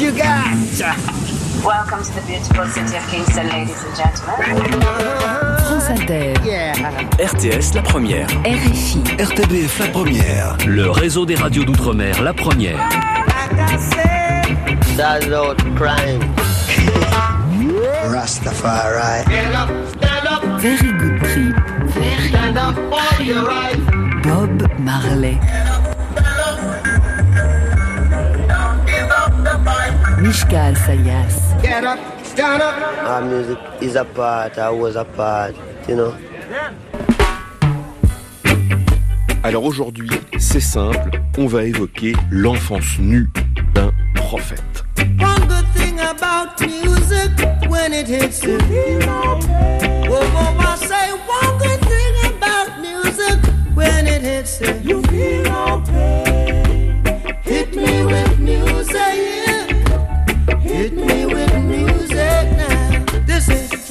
you 0.00 0.12
got? 0.12 0.56
Welcome 1.62 2.02
to 2.02 2.12
the 2.14 2.22
beautiful 2.26 2.66
city 2.68 2.96
of 2.96 3.06
Kingston, 3.10 3.48
ladies 3.48 3.84
and 3.84 3.94
gentlemen. 3.94 4.80
France 5.60 5.90
Inter, 5.90 6.32
RTS 7.18 7.74
La 7.74 7.82
Première. 7.82 8.26
RFI, 8.46 9.02
RTBF 9.18 9.78
la 9.78 9.86
première. 9.88 10.56
Le 10.66 10.88
réseau 10.90 11.26
des 11.26 11.34
radios 11.34 11.64
d'outre-mer 11.64 12.22
La 12.22 12.32
Première. 12.32 12.78
That's 14.96 15.26
not 15.26 15.58
crime. 15.76 16.22
Rastafari. 18.10 19.24
Very 20.60 20.92
Good 20.92 21.20
Trip, 21.24 21.56
Bob 24.24 24.62
Marley. 24.78 25.38
Mishka 30.20 30.74
Sayas, 30.74 31.62
Get 31.62 31.82
up, 31.82 31.98
stand 32.22 32.60
up. 32.60 32.74
Our 33.08 33.22
music 33.22 33.58
is 33.80 33.96
a 33.96 34.04
part, 34.04 34.58
I 34.58 34.68
was 34.68 34.94
a 34.96 35.04
part, 35.04 35.54
you 35.88 35.96
know. 35.96 36.14
Alors 39.42 39.64
aujourd'hui, 39.64 40.10
c'est 40.38 40.60
simple, 40.60 41.22
on 41.38 41.46
va 41.46 41.64
évoquer 41.64 42.12
l'enfance 42.30 42.98
nue 42.98 43.30
d'un 43.74 43.90
prophète. 44.14 44.84
One 44.98 45.46
good 45.48 45.66
thing 45.74 45.98
about 45.98 46.60
music 46.60 47.30
when 47.70 47.94
it 47.94 48.06
hits 48.06 48.42
you. 48.44 48.58
Whoa, 50.06 50.20
whoa, 50.20 50.58
I 50.58 50.76
say 50.76 51.12
one 51.12 51.58
good 51.58 51.80
thing 51.88 52.36
about 52.36 52.78
music 52.82 53.40
when 53.74 54.06
it 54.06 54.20
hits 54.20 54.60
you. 54.84 55.49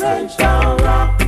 Church 0.10 0.38
Don't 0.38 0.82
Rock. 0.82 1.19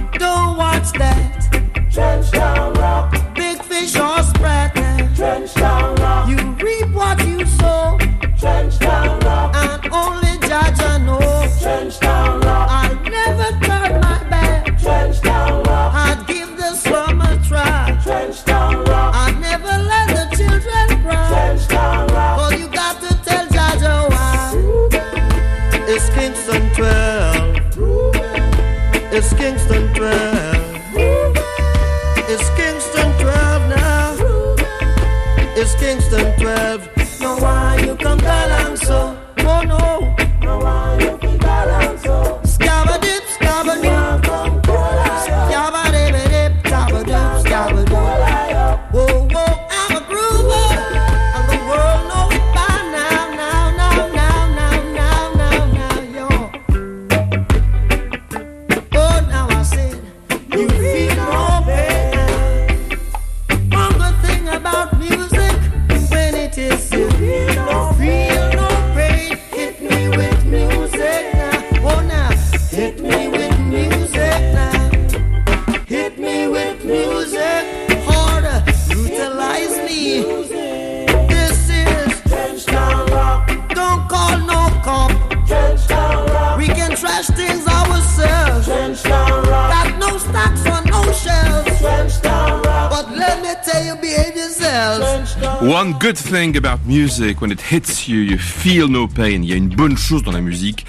Good 96.12 96.18
thing 96.18 96.58
about 96.58 96.86
music, 96.86 97.40
when 97.42 97.52
it 97.52 97.62
hits 97.62 98.10
you, 98.10 98.18
you 98.18 98.38
feel 98.38 98.90
no 98.90 99.08
pain. 99.08 99.44
Il 99.44 99.46
y 99.46 99.54
a 99.54 99.56
une 99.56 99.70
bonne 99.70 99.96
chose 99.96 100.24
dans 100.24 100.34
la 100.34 100.42
musique, 100.42 100.86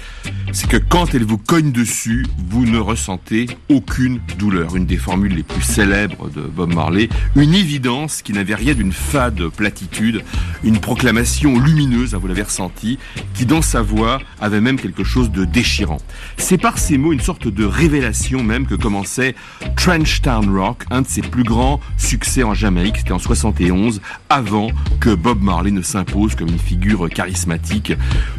c'est 0.51 0.67
que 0.67 0.75
quand 0.75 1.15
elle 1.15 1.23
vous 1.23 1.37
cogne 1.37 1.71
dessus, 1.71 2.25
vous 2.49 2.65
ne 2.65 2.77
ressentez 2.77 3.47
aucune 3.69 4.19
douleur. 4.37 4.75
Une 4.75 4.85
des 4.85 4.97
formules 4.97 5.33
les 5.33 5.43
plus 5.43 5.61
célèbres 5.61 6.29
de 6.29 6.41
Bob 6.41 6.73
Marley, 6.73 7.07
une 7.37 7.53
évidence 7.53 8.21
qui 8.21 8.33
n'avait 8.33 8.55
rien 8.55 8.73
d'une 8.73 8.91
fade 8.91 9.47
platitude, 9.47 10.23
une 10.63 10.79
proclamation 10.79 11.59
lumineuse, 11.59 12.15
vous 12.15 12.27
l'avez 12.27 12.43
ressenti, 12.43 12.99
qui 13.33 13.45
dans 13.45 13.61
sa 13.61 13.81
voix 13.81 14.19
avait 14.39 14.61
même 14.61 14.79
quelque 14.79 15.03
chose 15.03 15.31
de 15.31 15.45
déchirant. 15.45 15.97
C'est 16.37 16.57
par 16.57 16.77
ces 16.77 16.97
mots 16.97 17.13
une 17.13 17.19
sorte 17.19 17.47
de 17.47 17.65
révélation 17.65 18.43
même 18.43 18.65
que 18.65 18.75
commençait 18.75 19.35
Trench 19.75 20.21
Town 20.21 20.49
Rock, 20.49 20.83
un 20.91 21.01
de 21.01 21.07
ses 21.07 21.21
plus 21.21 21.43
grands 21.43 21.79
succès 21.97 22.43
en 22.43 22.53
Jamaïque, 22.53 22.97
c'était 22.97 23.11
en 23.11 23.19
71, 23.19 24.01
avant 24.29 24.69
que 24.99 25.13
Bob 25.13 25.41
Marley 25.41 25.71
ne 25.71 25.81
s'impose 25.81 26.35
comme 26.35 26.49
une 26.49 26.59
figure 26.59 27.09
charismatique 27.09 27.93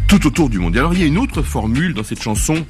tout 0.09 0.27
autour 0.27 0.49
du 0.49 0.59
monde. 0.59 0.77
Et 0.77 0.79
alors 0.79 0.95
il 0.95 1.01
y 1.01 1.05
a 1.05 1.07
une 1.07 1.19
autre 1.19 1.43
formule 1.43 1.95
dans 1.95 2.05
cette 2.05 2.23
chanson 2.23 2.65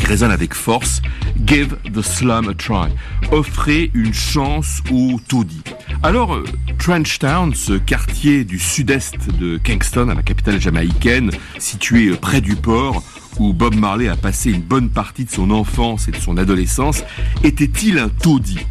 qui 0.00 0.06
résonne 0.06 0.30
avec 0.30 0.54
force, 0.54 1.02
Give 1.46 1.76
the 1.92 2.02
slum 2.02 2.48
a 2.48 2.54
try. 2.54 2.88
Offrez 3.32 3.90
une 3.94 4.14
chance 4.14 4.82
aux 4.90 5.20
taudis. 5.28 5.62
Alors, 6.02 6.34
euh, 6.34 6.44
Trenchtown, 6.78 7.54
ce 7.54 7.74
quartier 7.74 8.44
du 8.44 8.58
sud-est 8.58 9.16
de 9.38 9.58
Kingston, 9.58 10.08
à 10.08 10.14
la 10.14 10.22
capitale 10.22 10.60
jamaïcaine, 10.60 11.30
situé 11.58 12.08
euh, 12.08 12.16
près 12.16 12.40
du 12.40 12.56
port, 12.56 13.02
où 13.38 13.52
Bob 13.52 13.74
Marley 13.74 14.08
a 14.08 14.16
passé 14.16 14.50
une 14.50 14.62
bonne 14.62 14.90
partie 14.90 15.24
de 15.24 15.30
son 15.30 15.50
enfance 15.50 16.08
et 16.08 16.12
de 16.12 16.16
son 16.16 16.36
adolescence, 16.36 17.04
était-il 17.44 17.98
un 17.98 18.08
taudis? 18.08 18.66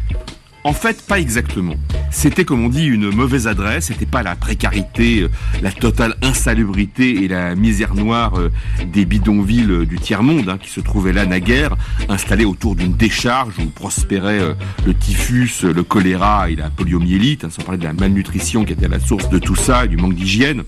En 0.64 0.72
fait, 0.72 1.02
pas 1.06 1.18
exactement. 1.18 1.74
C'était, 2.10 2.44
comme 2.44 2.64
on 2.64 2.68
dit, 2.68 2.86
une 2.86 3.10
mauvaise 3.10 3.46
adresse. 3.46 3.86
C'était 3.86 4.06
pas 4.06 4.22
la 4.22 4.36
précarité, 4.36 5.20
euh, 5.22 5.30
la 5.62 5.72
totale 5.72 6.16
insalubrité 6.22 7.24
et 7.24 7.28
la 7.28 7.54
misère 7.54 7.94
noire 7.94 8.38
euh, 8.38 8.50
des 8.84 9.04
bidonvilles 9.04 9.70
euh, 9.70 9.86
du 9.86 9.98
tiers-monde 9.98 10.48
hein, 10.48 10.58
qui 10.60 10.68
se 10.68 10.80
trouvaient 10.80 11.12
là 11.12 11.24
naguère, 11.24 11.76
installés 12.08 12.44
autour 12.44 12.74
d'une 12.76 12.92
décharge 12.92 13.54
où 13.58 13.66
prospérait 13.66 14.40
euh, 14.40 14.54
le 14.86 14.94
typhus, 14.94 15.62
le 15.62 15.82
choléra 15.82 16.50
et 16.50 16.56
la 16.56 16.68
poliomyélite, 16.68 17.44
hein, 17.44 17.48
sans 17.50 17.62
parler 17.62 17.78
de 17.78 17.84
la 17.84 17.92
malnutrition 17.92 18.64
qui 18.64 18.72
était 18.74 18.86
à 18.86 18.88
la 18.90 19.00
source 19.00 19.28
de 19.30 19.38
tout 19.38 19.56
ça 19.56 19.86
du 19.86 19.96
manque 19.96 20.14
d'hygiène. 20.14 20.64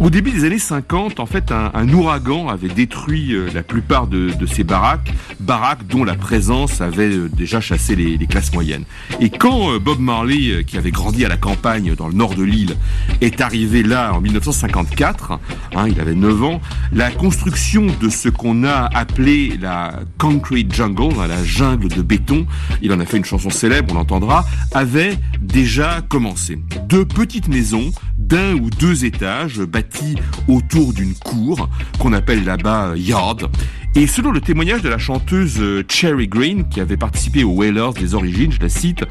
Au 0.00 0.10
début 0.10 0.30
des 0.30 0.44
années 0.44 0.58
50, 0.58 1.18
en 1.18 1.26
fait, 1.26 1.50
un, 1.50 1.72
un 1.74 1.88
ouragan 1.92 2.48
avait 2.48 2.68
détruit 2.68 3.34
la 3.52 3.64
plupart 3.64 4.06
de, 4.06 4.30
de 4.30 4.46
ces 4.46 4.62
baraques, 4.62 5.12
baraques 5.40 5.86
dont 5.88 6.04
la 6.04 6.14
présence 6.14 6.80
avait 6.80 7.10
déjà 7.28 7.60
chassé 7.60 7.96
les, 7.96 8.16
les 8.16 8.26
classes 8.28 8.52
moyennes. 8.52 8.84
Et 9.20 9.30
quand 9.30 9.72
euh, 9.72 9.78
Bob 9.80 9.98
Marley, 9.98 10.50
euh, 10.50 10.62
qui 10.62 10.78
avait 10.78 10.92
grandi 10.92 11.24
à 11.24 11.28
la 11.28 11.36
campagne 11.36 11.94
dans 11.96 12.06
le 12.06 12.14
nord 12.14 12.36
de 12.36 12.44
l'île, 12.44 12.76
est 13.20 13.40
arrivé 13.40 13.82
là 13.82 14.12
en 14.14 14.20
1954, 14.20 15.32
hein, 15.32 15.86
il 15.88 16.00
avait 16.00 16.14
9 16.14 16.44
ans, 16.44 16.60
la 16.92 17.10
construction 17.10 17.86
de 18.00 18.08
ce 18.08 18.28
qu'on 18.28 18.62
a 18.62 18.88
appelé 18.94 19.58
la 19.60 19.94
concrete 20.18 20.72
jungle, 20.72 21.14
hein, 21.20 21.26
la 21.26 21.42
jungle 21.42 21.88
de 21.88 22.02
béton, 22.02 22.46
il 22.80 22.92
en 22.92 23.00
a 23.00 23.06
fait 23.06 23.16
une 23.16 23.24
chanson 23.24 23.50
célèbre, 23.50 23.92
on 23.92 23.94
l'entendra, 23.94 24.46
avait 24.72 25.18
déjà 25.40 26.00
commencé. 26.08 26.60
Deux 26.88 27.04
petites 27.04 27.48
maisons 27.48 27.90
d'un 28.18 28.54
ou 28.54 28.70
deux 28.70 29.04
étages 29.04 29.60
bâties 29.60 30.16
autour 30.46 30.92
d'une 30.92 31.14
cour 31.14 31.68
qu'on 31.98 32.12
appelle 32.12 32.44
là-bas 32.44 32.90
euh, 32.90 32.98
yard. 32.98 33.50
Et 33.94 34.06
selon 34.06 34.30
le 34.30 34.40
témoignage 34.40 34.82
de 34.82 34.88
la 34.88 34.98
chanteuse 34.98 35.56
euh, 35.60 35.82
Cherry 35.88 36.28
Green, 36.28 36.68
qui 36.68 36.80
avait 36.80 36.96
participé 36.96 37.42
aux 37.42 37.50
Wailers 37.50 37.92
des 37.98 38.14
origines, 38.14 38.52
je 38.52 38.60
la 38.60 38.68
cite, 38.68 39.04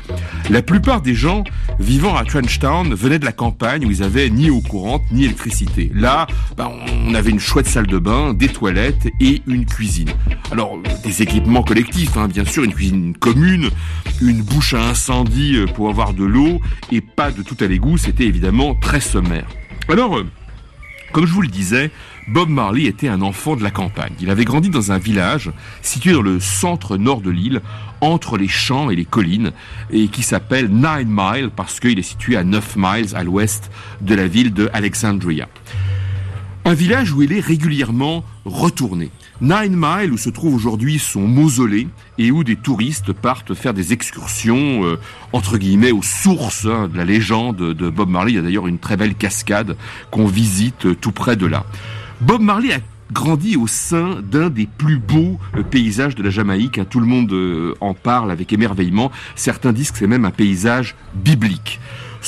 la 0.49 0.61
plupart 0.61 1.01
des 1.01 1.13
gens 1.13 1.43
vivant 1.79 2.15
à 2.15 2.23
Trenchtown 2.23 2.93
venaient 2.93 3.19
de 3.19 3.25
la 3.25 3.31
campagne 3.31 3.85
où 3.85 3.91
ils 3.91 4.03
avaient 4.03 4.29
ni 4.29 4.49
eau 4.49 4.61
courante 4.61 5.03
ni 5.11 5.25
électricité. 5.25 5.91
Là, 5.93 6.27
ben, 6.55 6.71
on 7.05 7.13
avait 7.13 7.31
une 7.31 7.39
chouette 7.39 7.67
salle 7.67 7.87
de 7.87 7.97
bain, 7.97 8.33
des 8.33 8.47
toilettes 8.47 9.07
et 9.19 9.41
une 9.47 9.65
cuisine. 9.65 10.09
Alors, 10.51 10.79
des 11.03 11.21
équipements 11.21 11.63
collectifs, 11.63 12.15
hein, 12.15 12.27
bien 12.27 12.45
sûr, 12.45 12.63
une 12.63 12.73
cuisine 12.73 13.13
commune, 13.17 13.69
une 14.21 14.41
bouche 14.41 14.73
à 14.73 14.89
incendie 14.89 15.57
euh, 15.57 15.65
pour 15.65 15.89
avoir 15.89 16.13
de 16.13 16.23
l'eau 16.23 16.61
et 16.91 17.01
pas 17.01 17.31
de 17.31 17.41
tout 17.41 17.57
à 17.59 17.67
l'égout, 17.67 17.97
c'était 17.97 18.25
évidemment 18.25 18.75
très 18.75 19.01
sommaire. 19.01 19.47
Alors, 19.89 20.17
euh, 20.17 20.25
Comme 21.11 21.25
je 21.25 21.33
vous 21.33 21.41
le 21.41 21.47
disais, 21.47 21.91
Bob 22.27 22.49
Marley 22.49 22.83
était 22.83 23.07
un 23.07 23.21
enfant 23.21 23.55
de 23.55 23.63
la 23.63 23.71
campagne. 23.71 24.13
Il 24.19 24.29
avait 24.29 24.45
grandi 24.45 24.69
dans 24.69 24.91
un 24.91 24.97
village 24.97 25.51
situé 25.81 26.11
dans 26.11 26.21
le 26.21 26.39
centre 26.39 26.97
nord 26.97 27.21
de 27.21 27.31
l'île, 27.31 27.61
entre 28.01 28.37
les 28.37 28.47
champs 28.47 28.89
et 28.89 28.95
les 28.95 29.05
collines, 29.05 29.51
et 29.89 30.09
qui 30.09 30.21
s'appelle 30.21 30.69
Nine 30.69 31.07
Mile 31.07 31.49
parce 31.55 31.79
qu'il 31.79 31.97
est 31.97 32.03
situé 32.03 32.35
à 32.35 32.43
9 32.43 32.75
miles 32.75 33.15
à 33.15 33.23
l'ouest 33.23 33.71
de 34.01 34.13
la 34.15 34.27
ville 34.27 34.53
de 34.53 34.69
Alexandria. 34.73 35.47
Un 36.65 36.73
village 36.73 37.13
où 37.13 37.21
il 37.21 37.31
est 37.31 37.39
régulièrement 37.39 38.25
retourné. 38.43 39.09
Nine 39.39 39.75
Mile, 39.75 40.11
où 40.11 40.17
se 40.17 40.29
trouve 40.29 40.55
aujourd'hui 40.55 40.97
son 40.97 41.27
mausolée, 41.27 41.87
et 42.17 42.31
où 42.31 42.43
des 42.43 42.55
touristes 42.55 43.13
partent 43.13 43.53
faire 43.53 43.73
des 43.75 43.93
excursions, 43.93 44.83
euh, 44.83 44.99
entre 45.31 45.57
guillemets, 45.57 45.91
aux 45.91 46.01
sources 46.01 46.65
hein, 46.65 46.89
de 46.91 46.97
la 46.97 47.05
légende 47.05 47.57
de 47.57 47.89
Bob 47.89 48.09
Marley. 48.09 48.31
Il 48.31 48.35
y 48.35 48.39
a 48.39 48.41
d'ailleurs 48.41 48.67
une 48.67 48.79
très 48.79 48.97
belle 48.97 49.13
cascade 49.13 49.77
qu'on 50.09 50.25
visite 50.25 50.87
euh, 50.87 50.95
tout 50.95 51.11
près 51.11 51.35
de 51.35 51.45
là. 51.45 51.65
Bob 52.19 52.41
Marley 52.41 52.73
a 52.73 52.79
grandi 53.13 53.55
au 53.55 53.67
sein 53.67 54.21
d'un 54.23 54.49
des 54.49 54.65
plus 54.65 54.97
beaux 54.97 55.39
euh, 55.55 55.61
paysages 55.61 56.15
de 56.15 56.23
la 56.23 56.31
Jamaïque. 56.31 56.79
Hein. 56.79 56.85
Tout 56.89 56.99
le 56.99 57.05
monde 57.05 57.33
en 57.79 57.93
parle 57.93 58.31
avec 58.31 58.51
émerveillement. 58.53 59.11
Certains 59.35 59.71
disent 59.71 59.91
que 59.91 59.99
c'est 59.99 60.07
même 60.07 60.25
un 60.25 60.31
paysage 60.31 60.95
biblique. 61.13 61.79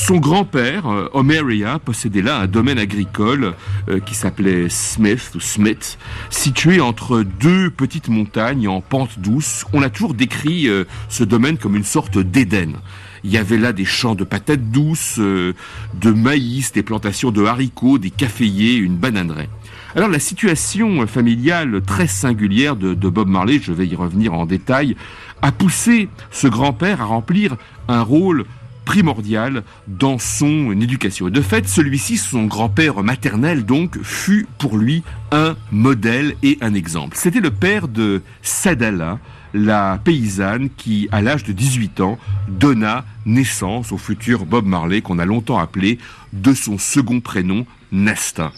Son 0.02 0.18
grand-père, 0.18 0.88
euh, 0.88 1.10
Omeria, 1.14 1.78
possédait 1.78 2.22
là 2.22 2.40
un 2.40 2.48
domaine 2.48 2.80
agricole 2.80 3.54
euh, 3.90 4.00
qui 4.00 4.16
s'appelait 4.16 4.68
Smith 4.70 5.32
ou 5.36 5.42
Smith, 5.42 6.00
situé 6.30 6.80
entre 6.80 7.22
deux 7.22 7.70
petites 7.70 8.08
montagnes 8.08 8.70
en 8.70 8.80
pente 8.80 9.20
douce. 9.20 9.66
On 9.74 9.84
a 9.84 9.90
toujours 9.90 10.14
décrit 10.14 10.68
euh, 10.68 10.86
ce 11.10 11.26
domaine 11.26 11.58
comme 11.58 11.76
une 11.76 11.84
sorte 11.84 12.18
d'Éden. 12.18 12.78
Il 13.26 13.30
y 13.30 13.38
avait 13.38 13.58
là 13.58 13.74
des 13.74 13.84
champs 13.86 14.16
de 14.16 14.24
patates 14.24 14.72
douces, 14.72 15.20
de 15.20 16.12
maïs, 16.12 16.72
des 16.72 16.82
plantations 16.82 17.32
de 17.32 17.44
haricots, 17.44 17.98
des 17.98 18.10
caféiers, 18.10 18.78
une 18.78 18.96
bananeraie. 18.96 19.50
Alors 19.96 20.08
la 20.08 20.20
situation 20.20 21.06
familiale 21.08 21.82
très 21.82 22.08
singulière 22.08 22.78
de, 22.78 22.94
de, 22.94 23.10
Bob 23.10 23.28
Marley, 23.28 23.60
je 23.62 23.74
vais 23.74 23.86
y 23.86 23.96
revenir 23.96 24.34
en 24.34 24.46
détail, 24.46 24.96
a 25.42 25.52
poussé 25.52 26.08
ce 26.32 26.48
grand-père 26.48 27.02
à 27.02 27.06
remplir 27.06 27.58
un 27.90 28.02
rôle 28.02 28.46
primordial 28.90 29.62
dans 29.88 30.18
son 30.18 30.72
éducation. 30.72 31.30
de 31.30 31.42
fait, 31.42 31.70
celui-ci, 31.70 32.18
son 32.18 32.46
grand-père 32.46 33.04
maternel 33.04 33.64
donc, 33.64 34.02
fut 34.02 34.48
pour 34.58 34.80
lui 34.80 35.04
un 35.32 35.56
modèle 35.72 36.34
et 36.42 36.58
un 36.62 36.74
exemple. 36.74 37.16
C'était 37.16 37.40
le 37.40 37.52
père 37.52 37.88
de 37.88 38.24
Sadala, 38.42 39.20
la 39.54 40.00
paysanne 40.04 40.72
qui, 40.76 41.08
à 41.12 41.22
l'âge 41.22 41.44
de 41.44 41.54
18 41.54 42.02
ans, 42.02 42.18
donna 42.48 43.06
naissance 43.28 43.92
au 43.92 44.00
futur 44.00 44.48
Bob 44.48 44.66
Marley 44.66 45.02
qu'on 45.02 45.20
a 45.20 45.26
longtemps 45.26 45.60
appelé 45.60 46.00
de 46.34 46.56
son 46.56 46.80
second 46.80 47.20
prénom, 47.20 47.68
Nesta. 47.92 48.52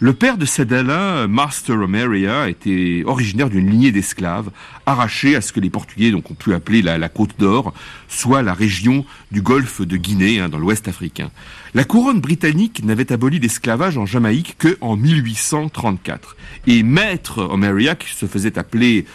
Le 0.00 0.12
père 0.12 0.38
de 0.38 0.44
Sadala, 0.44 1.28
Master 1.28 1.76
Omeria, 1.76 2.48
était 2.48 3.04
originaire 3.06 3.48
d'une 3.48 3.70
lignée 3.70 3.92
d'esclaves 3.92 4.50
arrachés 4.86 5.36
à 5.36 5.40
ce 5.40 5.52
que 5.52 5.60
les 5.60 5.70
Portugais 5.70 6.10
donc, 6.10 6.32
ont 6.32 6.34
pu 6.34 6.52
appeler 6.52 6.82
la, 6.82 7.08
Côte 7.08 7.38
d'Or, 7.38 7.72
soit 8.08 8.42
la 8.42 8.54
région 8.54 9.04
du 9.30 9.40
golfe 9.40 9.82
de 9.82 9.96
Guinée, 9.96 10.40
hein, 10.40 10.48
dans 10.48 10.58
l'ouest 10.58 10.88
africain. 10.88 11.30
La 11.74 11.84
couronne 11.84 12.20
britannique 12.20 12.84
n'avait 12.84 13.12
aboli 13.12 13.38
l'esclavage 13.38 13.96
en 13.96 14.04
Jamaïque 14.04 14.56
que 14.58 14.76
en 14.80 14.96
1834. 14.96 16.36
Et 16.66 16.82
Maître 16.82 17.38
Omeria, 17.42 17.94
qui 17.94 18.12
se 18.12 18.26
faisait 18.26 18.58
appeler 18.58 19.06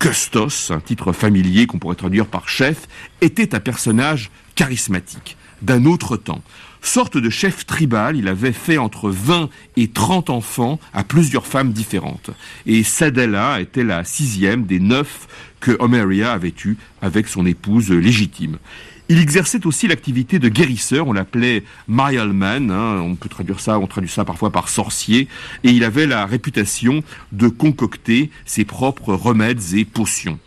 Custos, 0.00 0.70
un 0.70 0.80
titre 0.80 1.12
familier 1.12 1.66
qu'on 1.66 1.78
pourrait 1.78 1.94
traduire 1.94 2.26
par 2.26 2.48
chef, 2.48 2.88
était 3.20 3.54
un 3.54 3.60
personnage 3.60 4.32
charismatique, 4.56 5.36
d'un 5.62 5.84
autre 5.84 6.16
temps. 6.16 6.42
Sorte 6.84 7.16
de 7.16 7.30
chef 7.30 7.64
tribal, 7.64 8.14
il 8.14 8.28
avait 8.28 8.52
fait 8.52 8.76
entre 8.76 9.08
20 9.08 9.48
et 9.78 9.88
30 9.88 10.28
enfants 10.28 10.78
à 10.92 11.02
plusieurs 11.02 11.46
femmes 11.46 11.72
différentes. 11.72 12.30
Et 12.66 12.82
Sadella 12.82 13.58
était 13.62 13.84
la 13.84 14.04
sixième 14.04 14.66
des 14.66 14.80
neuf 14.80 15.26
que 15.60 15.74
Omeria 15.80 16.32
avait 16.32 16.52
eu 16.62 16.76
avec 17.00 17.26
son 17.26 17.46
épouse 17.46 17.90
légitime. 17.90 18.58
Il 19.08 19.18
exerçait 19.18 19.66
aussi 19.66 19.88
l'activité 19.88 20.38
de 20.38 20.50
guérisseur, 20.50 21.08
on 21.08 21.14
l'appelait 21.14 21.64
Myalman, 21.88 22.70
hein, 22.70 23.00
on 23.00 23.14
peut 23.14 23.30
traduire 23.30 23.60
ça, 23.60 23.78
on 23.78 23.86
traduit 23.86 24.10
ça 24.10 24.26
parfois 24.26 24.50
par 24.50 24.68
sorcier, 24.68 25.26
et 25.64 25.70
il 25.70 25.84
avait 25.84 26.06
la 26.06 26.26
réputation 26.26 27.02
de 27.32 27.48
concocter 27.48 28.30
ses 28.44 28.66
propres 28.66 29.14
remèdes 29.14 29.72
et 29.72 29.86
potions. 29.86 30.38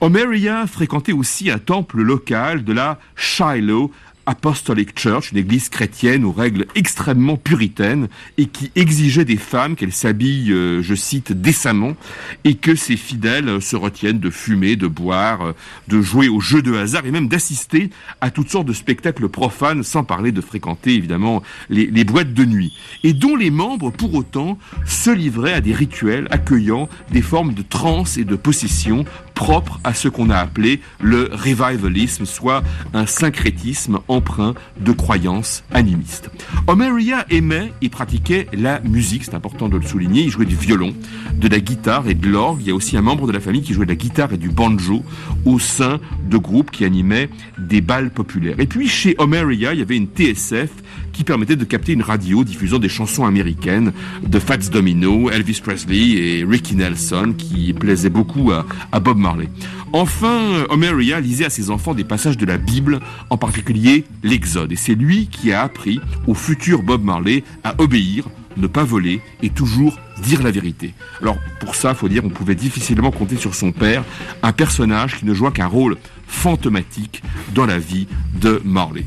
Omeria 0.00 0.68
fréquentait 0.68 1.12
aussi 1.12 1.50
un 1.50 1.58
temple 1.58 2.00
local 2.00 2.62
de 2.62 2.72
la 2.72 3.00
Shiloh 3.16 3.90
Apostolic 4.28 4.98
Church, 4.98 5.32
une 5.32 5.38
église 5.38 5.70
chrétienne 5.70 6.22
aux 6.22 6.32
règles 6.32 6.66
extrêmement 6.74 7.38
puritaines 7.38 8.08
et 8.36 8.44
qui 8.44 8.70
exigeait 8.76 9.24
des 9.24 9.38
femmes 9.38 9.74
qu'elles 9.74 9.90
s'habillent, 9.90 10.52
euh, 10.52 10.82
je 10.82 10.94
cite, 10.94 11.32
décemment 11.32 11.96
et 12.44 12.56
que 12.56 12.74
ces 12.74 12.98
fidèles 12.98 13.62
se 13.62 13.74
retiennent 13.74 14.20
de 14.20 14.28
fumer, 14.28 14.76
de 14.76 14.86
boire, 14.86 15.40
euh, 15.40 15.52
de 15.88 16.02
jouer 16.02 16.28
aux 16.28 16.40
jeux 16.40 16.60
de 16.60 16.74
hasard 16.74 17.06
et 17.06 17.10
même 17.10 17.28
d'assister 17.28 17.88
à 18.20 18.30
toutes 18.30 18.50
sortes 18.50 18.66
de 18.66 18.74
spectacles 18.74 19.30
profanes, 19.30 19.82
sans 19.82 20.04
parler 20.04 20.30
de 20.30 20.42
fréquenter 20.42 20.92
évidemment 20.92 21.42
les, 21.70 21.86
les 21.86 22.04
boîtes 22.04 22.34
de 22.34 22.44
nuit, 22.44 22.74
et 23.04 23.14
dont 23.14 23.34
les 23.34 23.50
membres 23.50 23.90
pour 23.90 24.14
autant 24.14 24.58
se 24.84 25.10
livraient 25.10 25.54
à 25.54 25.62
des 25.62 25.72
rituels 25.72 26.28
accueillant 26.30 26.90
des 27.10 27.22
formes 27.22 27.54
de 27.54 27.62
transe 27.62 28.18
et 28.18 28.24
de 28.24 28.36
possession 28.36 29.06
propre 29.38 29.78
à 29.84 29.94
ce 29.94 30.08
qu'on 30.08 30.30
a 30.30 30.36
appelé 30.36 30.80
le 31.00 31.30
revivalisme, 31.32 32.26
soit 32.26 32.64
un 32.92 33.06
syncrétisme 33.06 34.00
empreint 34.08 34.54
de 34.80 34.90
croyances 34.90 35.62
animistes. 35.70 36.28
Omeria 36.66 37.24
aimait 37.30 37.72
et 37.80 37.88
pratiquait 37.88 38.48
la 38.52 38.80
musique, 38.80 39.22
c'est 39.24 39.36
important 39.36 39.68
de 39.68 39.76
le 39.76 39.86
souligner. 39.86 40.22
Il 40.22 40.30
jouait 40.30 40.44
du 40.44 40.56
violon, 40.56 40.92
de 41.34 41.46
la 41.46 41.60
guitare 41.60 42.08
et 42.08 42.14
de 42.14 42.28
l'orgue. 42.28 42.62
Il 42.62 42.66
y 42.66 42.70
a 42.72 42.74
aussi 42.74 42.96
un 42.96 43.02
membre 43.02 43.28
de 43.28 43.32
la 43.32 43.38
famille 43.38 43.62
qui 43.62 43.74
jouait 43.74 43.86
de 43.86 43.92
la 43.92 43.96
guitare 43.96 44.32
et 44.32 44.38
du 44.38 44.48
banjo 44.48 45.04
au 45.44 45.60
sein 45.60 46.00
de 46.28 46.36
groupes 46.36 46.72
qui 46.72 46.84
animaient 46.84 47.30
des 47.58 47.80
balles 47.80 48.10
populaires. 48.10 48.58
Et 48.58 48.66
puis 48.66 48.88
chez 48.88 49.14
Omeria, 49.18 49.72
il 49.72 49.78
y 49.78 49.82
avait 49.82 49.96
une 49.96 50.08
TSF 50.08 50.70
qui 51.18 51.24
permettait 51.24 51.56
de 51.56 51.64
capter 51.64 51.94
une 51.94 52.02
radio 52.02 52.44
diffusant 52.44 52.78
des 52.78 52.88
chansons 52.88 53.26
américaines 53.26 53.92
de 54.24 54.38
Fats 54.38 54.56
Domino, 54.56 55.30
Elvis 55.30 55.60
Presley 55.60 56.10
et 56.12 56.44
Ricky 56.44 56.76
Nelson 56.76 57.34
qui 57.36 57.72
plaisaient 57.72 58.08
beaucoup 58.08 58.52
à, 58.52 59.00
Bob 59.00 59.18
Marley. 59.18 59.48
Enfin, 59.92 60.64
Omeria 60.70 61.18
lisait 61.18 61.46
à 61.46 61.50
ses 61.50 61.70
enfants 61.70 61.92
des 61.92 62.04
passages 62.04 62.36
de 62.36 62.46
la 62.46 62.56
Bible, 62.56 63.00
en 63.30 63.36
particulier 63.36 64.04
l'Exode. 64.22 64.70
Et 64.70 64.76
c'est 64.76 64.94
lui 64.94 65.26
qui 65.26 65.50
a 65.50 65.62
appris 65.62 65.98
au 66.28 66.34
futur 66.34 66.84
Bob 66.84 67.02
Marley 67.02 67.42
à 67.64 67.74
obéir, 67.78 68.28
ne 68.56 68.68
pas 68.68 68.84
voler 68.84 69.20
et 69.42 69.50
toujours 69.50 69.98
dire 70.22 70.44
la 70.44 70.52
vérité. 70.52 70.94
Alors 71.20 71.38
pour 71.58 71.74
ça, 71.74 71.94
faut 71.94 72.08
dire, 72.08 72.22
on 72.24 72.30
pouvait 72.30 72.54
difficilement 72.54 73.10
compter 73.10 73.34
sur 73.34 73.56
son 73.56 73.72
père, 73.72 74.04
un 74.44 74.52
personnage 74.52 75.16
qui 75.16 75.26
ne 75.26 75.34
joua 75.34 75.50
qu'un 75.50 75.66
rôle 75.66 75.96
fantomatique 76.28 77.24
dans 77.56 77.66
la 77.66 77.80
vie 77.80 78.06
de 78.40 78.62
Marley. 78.64 79.04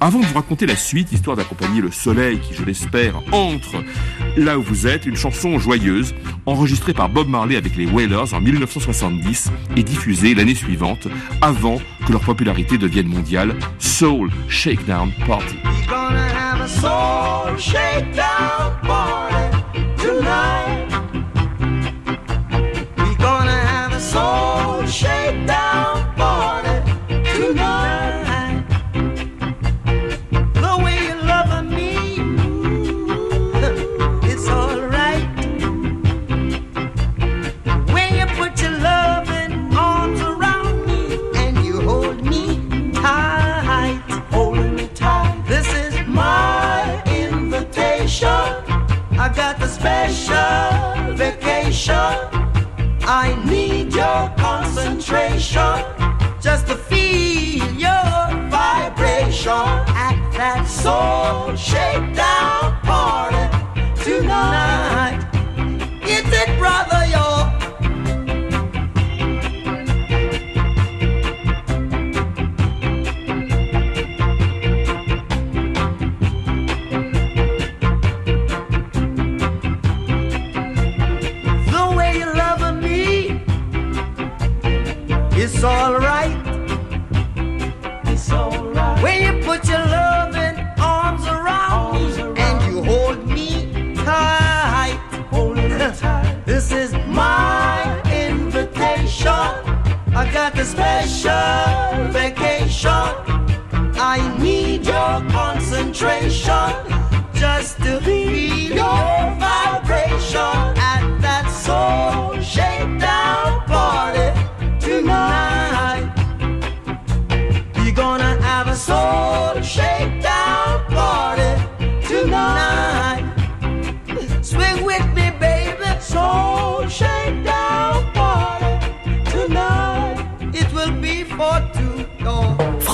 Avant 0.00 0.20
de 0.20 0.26
vous 0.26 0.34
raconter 0.34 0.66
la 0.66 0.76
suite, 0.76 1.12
histoire 1.12 1.36
d'accompagner 1.36 1.80
le 1.80 1.90
soleil 1.90 2.38
qui, 2.38 2.54
je 2.54 2.64
l'espère, 2.64 3.22
entre 3.32 3.82
là 4.36 4.58
où 4.58 4.62
vous 4.62 4.86
êtes, 4.86 5.06
une 5.06 5.16
chanson 5.16 5.58
joyeuse 5.58 6.14
enregistrée 6.46 6.92
par 6.92 7.08
Bob 7.08 7.28
Marley 7.28 7.56
avec 7.56 7.76
les 7.76 7.86
Wailers 7.86 8.34
en 8.34 8.40
1970 8.40 9.50
et 9.76 9.82
diffusée 9.82 10.34
l'année 10.34 10.54
suivante, 10.54 11.08
avant 11.40 11.80
que 12.06 12.12
leur 12.12 12.22
popularité 12.22 12.78
devienne 12.78 13.08
mondiale, 13.08 13.54
Soul 13.78 14.30
Shakedown 14.48 15.10
Party. 15.26 15.56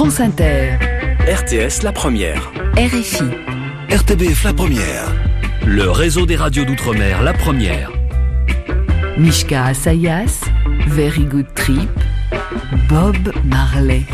France 0.00 0.20
Inter, 0.20 0.78
RTS 1.28 1.82
La 1.82 1.92
Première. 1.92 2.50
RFI, 2.74 3.22
RTBF 3.90 4.44
La 4.44 4.54
Première. 4.54 5.04
Le 5.66 5.90
réseau 5.90 6.24
des 6.24 6.36
radios 6.36 6.64
d'outre-mer 6.64 7.22
La 7.22 7.34
Première. 7.34 7.92
Mishka 9.18 9.66
Asayas, 9.66 10.40
Very 10.86 11.24
Good 11.24 11.52
Trip, 11.54 11.90
Bob 12.88 13.14
Marley. 13.44 14.06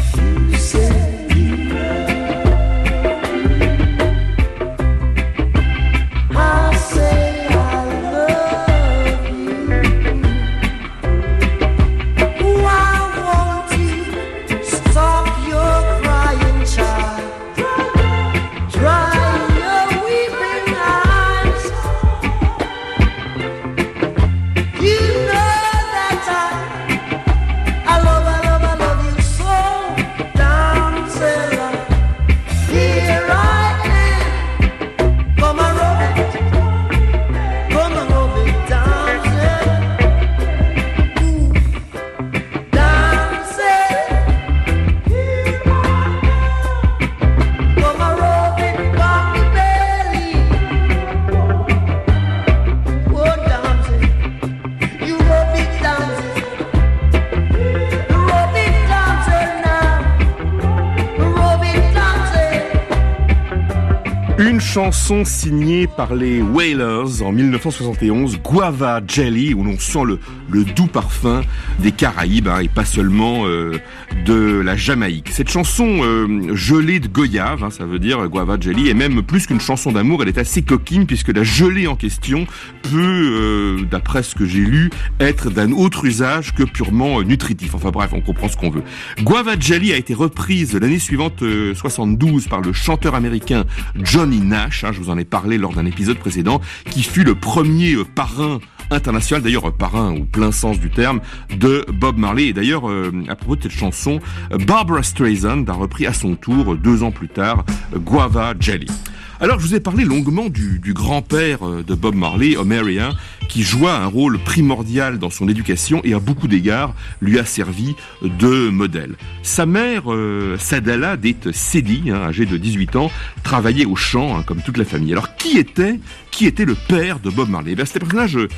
Chanson 64.77 65.25
signée 65.25 65.87
par 65.87 66.15
les 66.15 66.43
Wailers 66.43 67.23
en 67.23 67.33
1971, 67.33 68.41
Guava 68.43 69.01
Jelly, 69.09 69.55
où 69.55 69.65
l'on 69.65 69.79
sent 69.79 70.03
le, 70.05 70.65
doux 70.65 70.87
parfum 70.87 71.41
des 71.79 71.93
Caraïbes 71.93 72.49
hein, 72.49 72.61
et 72.61 72.69
pas 72.69 72.85
seulement 72.85 73.47
euh, 73.47 73.79
de 74.27 74.61
la 74.61 74.77
Jamaïque. 74.77 75.31
Cette 75.31 75.49
chanson 75.49 76.01
euh, 76.03 76.55
gelée 76.55 77.01
de 77.01 77.09
goyave, 77.09 77.65
hein, 77.65 77.71
ça 77.71 77.87
veut 77.87 77.99
dire 77.99 78.29
Guava 78.29 78.59
Jelly, 78.61 78.91
et 78.91 78.95
même 78.95 79.23
plus 79.23 79.47
qu'une 79.47 79.61
chanson 79.61 79.93
d'amour, 79.93 80.23
elle 80.23 80.29
est 80.29 80.37
assez 80.37 80.61
coquine 80.61 81.07
puisque 81.07 81.35
la 81.35 81.43
gelée 81.43 81.87
en 81.87 81.97
question 81.97 82.47
peut, 82.83 83.79
euh, 83.81 83.85
d'après 83.91 84.23
ce 84.23 84.35
que 84.35 84.45
j'ai 84.45 84.61
lu, 84.61 84.91
être 85.21 85.51
d'un 85.51 85.73
autre 85.73 86.05
usage 86.05 86.55
que 86.55 86.63
purement 86.63 87.21
euh, 87.21 87.25
nutritif. 87.25 87.75
Enfin 87.75 87.91
bref, 87.91 88.11
on 88.13 88.21
comprend 88.21 88.49
ce 88.49 88.57
qu'on 88.57 88.71
veut. 88.71 88.83
Guava 89.23 89.59
Jelly 89.59 89.93
a 89.93 89.97
été 89.97 90.15
reprise 90.15 90.75
l'année 90.75 90.99
suivante, 90.99 91.43
euh, 91.43 91.75
72, 91.75 92.49
par 92.49 92.61
le 92.61 92.73
chanteur 92.73 93.15
américain 93.15 93.65
Johnny 93.97 94.41
Nash, 94.41 94.66
hein, 94.83 94.93
je 94.93 95.01
vous 95.01 95.11
en 95.11 95.19
ai 95.19 95.25
parlé 95.25 95.59
lors 95.59 95.73
d'un 95.73 95.87
épisode 95.87 96.19
précédent, 96.19 96.61
qui 96.91 97.03
fut 97.03 97.25
le 97.25 97.35
premier 97.35 97.95
euh, 97.95 98.05
parrain 98.05 98.59
international, 98.91 99.43
d'ailleurs 99.43 99.69
euh, 99.69 99.73
parrain 99.73 100.15
au 100.15 100.25
plein 100.25 100.53
sens 100.53 100.79
du 100.79 100.91
terme, 100.91 101.21
de 101.57 101.85
Bob 101.93 102.19
Marley. 102.19 102.47
Et 102.47 102.53
d'ailleurs, 102.53 102.89
euh, 102.89 103.13
à 103.29 103.37
propos 103.37 103.57
de 103.57 103.63
cette 103.63 103.73
chanson, 103.73 104.21
Barbara 104.67 105.03
Streisand 105.03 105.65
a 105.69 105.73
repris 105.73 106.07
à 106.07 106.13
son 106.13 106.35
tour, 106.35 106.77
deux 106.77 107.03
ans 107.03 107.11
plus 107.11 107.29
tard, 107.29 107.65
Guava 107.95 108.55
Jelly. 108.59 108.89
Alors, 109.39 109.61
je 109.61 109.67
vous 109.67 109.75
ai 109.75 109.81
parlé 109.81 110.05
longuement 110.07 110.49
du, 110.49 110.81
grand-père 110.95 111.67
euh, 111.69 111.83
de 111.83 111.95
Bob 111.95 112.15
Marley, 112.15 112.57
Omeria, 112.57 113.13
qui 113.49 113.63
joua 113.63 113.95
un 113.95 114.07
rôle 114.07 114.39
primordial 114.39 115.19
dans 115.19 115.29
son 115.29 115.47
éducation 115.47 116.01
et 116.05 116.15
à 116.15 116.21
beaucoup 116.21 116.49
d'égards 116.49 116.95
lui 117.21 117.39
a 117.39 117.45
servi 117.45 117.95
de 118.23 118.71
modèle. 118.71 119.15
Sa 119.43 119.67
mère, 119.67 120.05
euh, 120.07 120.57
Sadala, 120.59 121.19
dite 121.19 121.53
Sedi, 121.53 122.05
hein, 122.11 122.23
âgée 122.23 122.47
de 122.47 122.57
18 122.57 122.97
ans, 122.97 123.11
travaillait 123.43 123.85
au 123.85 123.95
champ, 123.95 124.39
hein, 124.39 124.43
comme 124.43 124.63
toute 124.63 124.79
la 124.79 124.87
famille. 124.87 125.13
Alors, 125.13 125.37
qui 125.37 125.59
était, 125.59 126.01
qui 126.31 126.47
était 126.47 126.65
le 126.65 126.75
père 126.75 127.21
de 127.21 127.29
Bob 127.29 127.51
Marley? 127.51 127.75
Eh 127.79 127.85
C'était 127.85 127.99
un 127.99 128.07
personnage 128.07 128.39
euh, 128.39 128.49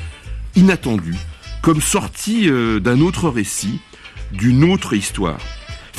inattendu, 0.55 1.13
comme 1.61 1.81
sorti 1.81 2.49
d'un 2.49 3.01
autre 3.01 3.27
récit, 3.27 3.79
d'une 4.31 4.63
autre 4.63 4.93
histoire. 4.93 5.39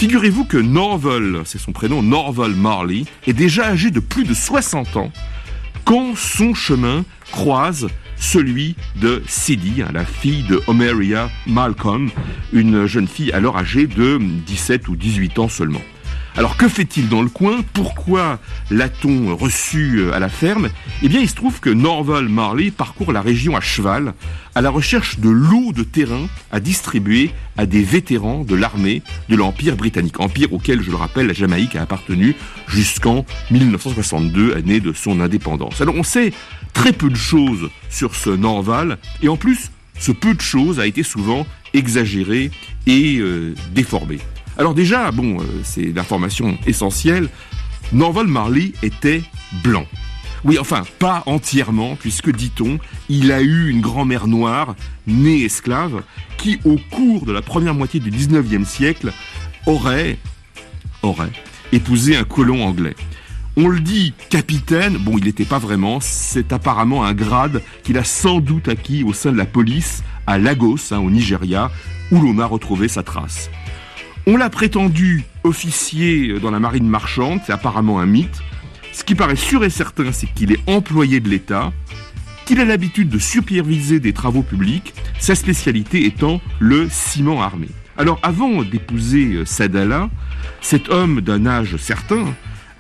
Figurez-vous 0.01 0.47
que 0.47 0.57
Norval, 0.57 1.43
c'est 1.45 1.59
son 1.59 1.73
prénom, 1.73 2.03
Norval 2.03 2.53
Marley, 2.55 3.05
est 3.27 3.35
déjà 3.35 3.67
âgé 3.67 3.91
de 3.91 4.01
plus 4.01 4.25
de 4.25 4.33
60 4.33 4.97
ans 4.97 5.13
quand 5.85 6.17
son 6.17 6.55
chemin 6.55 7.05
croise 7.33 7.87
celui 8.17 8.77
de 8.97 9.23
Sidi, 9.29 9.83
hein, 9.83 9.91
la 9.93 10.07
fille 10.07 10.43
de 10.45 10.63
Omeria 10.69 11.29
Malcolm, 11.47 12.09
une 12.55 12.87
jeune 12.87 13.07
fille 13.07 13.31
alors 13.33 13.59
âgée 13.59 13.87
de 13.87 14.19
17 14.47 14.89
ou 14.89 14.97
18 14.97 15.39
ans 15.39 15.51
seulement. 15.51 15.83
Alors 16.41 16.57
que 16.57 16.71
fait-il 16.71 17.11
dans 17.11 17.21
le 17.21 17.29
coin? 17.29 17.61
Pourquoi 17.75 18.39
l'a-t-on 18.71 19.37
reçu 19.37 19.99
euh, 19.99 20.15
à 20.15 20.19
la 20.19 20.31
ferme? 20.31 20.71
Eh 21.03 21.09
bien, 21.11 21.21
il 21.21 21.29
se 21.29 21.35
trouve 21.35 21.61
que 21.61 21.69
Norval 21.69 22.31
Marley 22.31 22.71
parcourt 22.71 23.13
la 23.13 23.21
région 23.21 23.59
à 23.59 23.61
cheval 23.61 24.15
à 24.55 24.63
la 24.63 24.71
recherche 24.71 25.19
de 25.19 25.29
l'eau 25.29 25.73
de 25.75 25.83
terrain 25.83 26.29
à 26.51 26.59
distribuer 26.59 27.33
à 27.59 27.67
des 27.67 27.83
vétérans 27.83 28.43
de 28.43 28.55
l'armée 28.55 29.03
de 29.29 29.37
l'Empire 29.37 29.77
britannique. 29.77 30.19
Empire 30.19 30.55
auquel, 30.55 30.81
je 30.81 30.91
le 30.91 30.97
rappelle, 30.97 31.27
la 31.27 31.35
Jamaïque 31.35 31.77
a 31.77 31.83
appartenu 31.83 32.35
jusqu'en 32.69 33.27
1962, 33.51 34.57
année 34.57 34.81
de 34.81 34.95
son 34.95 35.21
indépendance. 35.21 35.83
Alors 35.83 35.97
on 35.97 36.03
sait 36.03 36.33
très 36.73 36.95
peu 36.95 37.11
de 37.11 37.17
choses 37.17 37.69
sur 37.91 38.15
ce 38.15 38.31
Norval, 38.31 38.97
et 39.21 39.29
en 39.29 39.37
plus, 39.37 39.71
ce 39.99 40.11
peu 40.11 40.33
de 40.33 40.41
choses 40.41 40.81
a 40.81 40.87
été 40.87 41.03
souvent 41.03 41.47
exagéré 41.75 42.51
et 42.87 43.19
euh, 43.19 43.55
déformé. 43.75 44.21
Alors 44.59 44.75
déjà, 44.75 45.11
bon, 45.11 45.41
euh, 45.41 45.45
c'est 45.63 45.93
l'information 45.95 46.59
essentielle, 46.67 47.29
Norval 47.93 48.27
Marley 48.27 48.73
était 48.83 49.23
blanc. 49.65 49.87
Oui, 50.45 50.59
enfin, 50.59 50.85
pas 50.99 51.23
entièrement, 51.27 51.97
puisque, 51.97 52.35
dit-on, 52.35 52.79
il 53.09 53.31
a 53.31 53.43
eu 53.43 53.69
une 53.69 53.81
grand-mère 53.81 54.27
noire, 54.27 54.75
née 55.07 55.43
esclave, 55.43 56.03
qui, 56.39 56.59
au 56.65 56.79
cours 56.91 57.27
de 57.27 57.33
la 57.33 57.43
première 57.43 57.75
moitié 57.75 58.01
du 58.01 58.11
19e 58.11 58.65
siècle, 58.65 59.13
aurait, 59.67 60.19
épousé 61.73 62.17
un 62.17 62.25
colon 62.25 62.65
anglais. 62.65 62.97
On 63.57 63.69
le 63.69 63.81
dit 63.81 64.15
capitaine, 64.31 64.97
bon, 64.97 65.19
il 65.19 65.25
n'était 65.25 65.45
pas 65.45 65.59
vraiment, 65.59 65.99
c'est 66.01 66.53
apparemment 66.53 67.05
un 67.05 67.13
grade 67.13 67.63
qu'il 67.83 67.99
a 67.99 68.05
sans 68.05 68.41
doute 68.41 68.69
acquis 68.69 69.03
au 69.03 69.13
sein 69.13 69.33
de 69.33 69.37
la 69.37 69.45
police 69.45 70.03
à 70.27 70.39
Lagos, 70.39 70.93
hein, 70.93 70.99
au 70.99 71.11
Nigeria, 71.11 71.71
où 72.11 72.21
l'on 72.21 72.39
a 72.39 72.47
retrouvé 72.47 72.89
sa 72.89 73.03
trace. 73.03 73.51
On 74.27 74.37
l'a 74.37 74.51
prétendu 74.51 75.25
officier 75.45 76.39
dans 76.41 76.51
la 76.51 76.61
marine 76.61 76.87
marchande, 76.87 77.41
c'est 77.47 77.53
apparemment 77.53 78.01
un 78.01 78.07
mythe. 78.07 78.41
Ce 78.93 79.03
qui 79.03 79.15
paraît 79.15 79.37
sûr 79.37 79.65
et 79.65 79.71
certain, 79.71 80.13
c'est 80.13 80.27
qu'il 80.27 80.53
est 80.53 80.61
employé 80.67 81.21
de 81.21 81.29
l'État, 81.29 81.73
qu'il 82.45 82.61
a 82.61 82.65
l'habitude 82.65 83.09
de 83.09 83.19
superviser 83.19 83.99
des 83.99 84.13
travaux 84.13 84.43
publics, 84.43 84.93
sa 85.19 85.35
spécialité 85.35 86.05
étant 86.05 86.41
le 86.59 86.89
ciment 86.91 87.43
armé. 87.43 87.69
Alors 87.97 88.19
avant 88.23 88.63
d'épouser 88.63 89.45
Sadala, 89.47 90.11
cet 90.61 90.91
homme 90.91 91.21
d'un 91.21 91.47
âge 91.47 91.77
certain 91.77 92.25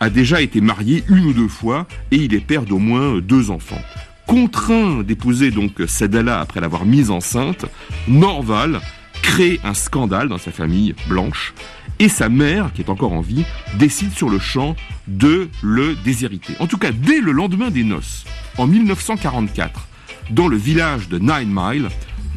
a 0.01 0.11
déjà 0.11 0.41
été 0.43 0.61
marié 0.61 1.05
une 1.09 1.27
ou 1.27 1.33
deux 1.33 1.49
fois 1.49 1.87
et 2.11 2.17
il 2.17 2.35
est 2.35 2.41
père 2.41 2.63
d'au 2.63 2.79
moins 2.79 3.19
deux 3.19 3.51
enfants. 3.51 3.83
Contraint 4.27 5.03
d'épouser 5.03 5.51
donc 5.51 5.73
Sadala 5.87 6.41
après 6.41 6.61
l'avoir 6.61 6.85
mise 6.85 7.11
enceinte, 7.11 7.67
Norval 8.09 8.81
crée 9.23 9.61
un 9.65 9.75
scandale 9.75 10.29
dans 10.29 10.39
sa 10.39 10.50
famille 10.50 10.95
blanche 11.09 11.55
et 11.99 12.09
sa 12.09 12.29
mère, 12.29 12.73
qui 12.73 12.81
est 12.81 12.91
encore 12.91 13.12
en 13.12 13.21
vie, 13.21 13.45
décide 13.75 14.12
sur 14.12 14.31
le 14.31 14.39
champ 14.39 14.75
de 15.07 15.50
le 15.62 15.95
déshériter. 15.97 16.55
En 16.59 16.67
tout 16.67 16.79
cas, 16.79 16.93
dès 16.93 17.21
le 17.21 17.33
lendemain 17.33 17.71
des 17.71 17.85
noces, 17.85 18.25
en 18.57 18.67
1944, 18.67 19.87
dans 20.31 20.49
le 20.49 20.57
village 20.57 21.09
de 21.09 21.19
Nine 21.19 21.53
Mile, 21.53 21.89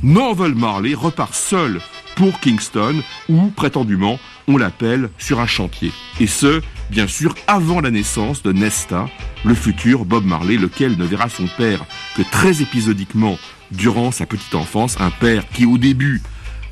Norval 0.03 0.53
Marley 0.53 0.93
repart 0.93 1.33
seul 1.33 1.79
pour 2.15 2.39
Kingston, 2.41 3.01
où 3.29 3.47
prétendument 3.51 4.19
on 4.47 4.57
l'appelle 4.57 5.09
sur 5.17 5.39
un 5.39 5.47
chantier. 5.47 5.91
Et 6.19 6.27
ce, 6.27 6.61
bien 6.89 7.07
sûr, 7.07 7.33
avant 7.47 7.79
la 7.79 7.89
naissance 7.89 8.43
de 8.43 8.51
Nesta, 8.51 9.07
le 9.45 9.55
futur 9.55 10.03
Bob 10.03 10.25
Marley, 10.25 10.57
lequel 10.57 10.97
ne 10.97 11.05
verra 11.05 11.29
son 11.29 11.47
père 11.57 11.85
que 12.17 12.21
très 12.21 12.61
épisodiquement 12.61 13.37
durant 13.71 14.11
sa 14.11 14.25
petite 14.25 14.55
enfance. 14.55 14.99
Un 14.99 15.09
père 15.09 15.47
qui, 15.53 15.65
au 15.65 15.77
début, 15.77 16.21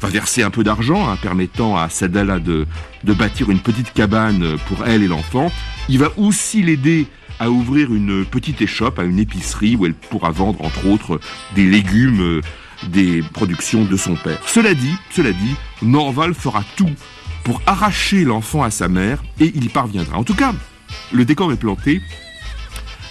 va 0.01 0.10
verser 0.10 0.43
un 0.43 0.50
peu 0.50 0.63
d'argent, 0.63 1.10
hein, 1.10 1.17
permettant 1.22 1.77
à 1.77 1.89
Sadala 1.89 2.39
de, 2.39 2.65
de 3.03 3.13
bâtir 3.13 3.50
une 3.50 3.60
petite 3.60 3.93
cabane 3.93 4.58
pour 4.67 4.86
elle 4.86 5.03
et 5.03 5.08
l'enfant. 5.08 5.51
Il 5.89 6.00
va 6.00 6.10
aussi 6.17 6.63
l'aider 6.63 7.08
à 7.39 7.50
ouvrir 7.50 7.93
une 7.93 8.25
petite 8.25 8.62
échoppe, 8.62 9.00
à 9.00 9.03
une 9.03 9.20
épicerie 9.20 9.75
où 9.75 9.86
elle 9.86 9.93
pourra 9.93 10.31
vendre 10.31 10.63
entre 10.63 10.88
autres 10.88 11.20
des 11.55 11.65
légumes 11.65 12.22
euh, 12.22 12.41
des 12.88 13.22
productions 13.34 13.84
de 13.84 13.98
son 13.98 14.15
père. 14.15 14.39
Cela 14.46 14.74
dit, 14.74 14.93
cela 15.12 15.31
dit, 15.31 15.55
Norval 15.81 16.34
fera 16.34 16.63
tout 16.75 16.89
pour 17.43 17.62
arracher 17.65 18.24
l'enfant 18.24 18.63
à 18.63 18.70
sa 18.70 18.88
mère 18.88 19.24
et 19.39 19.51
il 19.55 19.65
y 19.65 19.70
parviendra. 19.70 20.17
En 20.17 20.24
tout 20.24 20.36
cas, 20.36 20.53
le 21.12 21.25
décor 21.25 21.51
est 21.51 21.58
planté. 21.58 22.01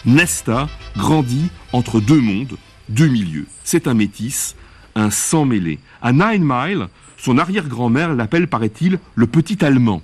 Nesta 0.04 0.68
grandit 0.96 1.48
entre 1.72 2.00
deux 2.00 2.20
mondes, 2.20 2.56
deux 2.88 3.08
milieux. 3.08 3.46
C'est 3.64 3.86
un 3.86 3.94
métis, 3.94 4.56
un 4.94 5.10
sang 5.10 5.44
mêlé. 5.44 5.78
À 6.02 6.12
Nine 6.12 6.44
Mile, 6.44 6.88
son 7.16 7.38
arrière-grand-mère 7.38 8.14
l'appelle, 8.14 8.48
paraît-il, 8.48 8.98
le 9.14 9.26
petit 9.26 9.64
allemand, 9.64 10.02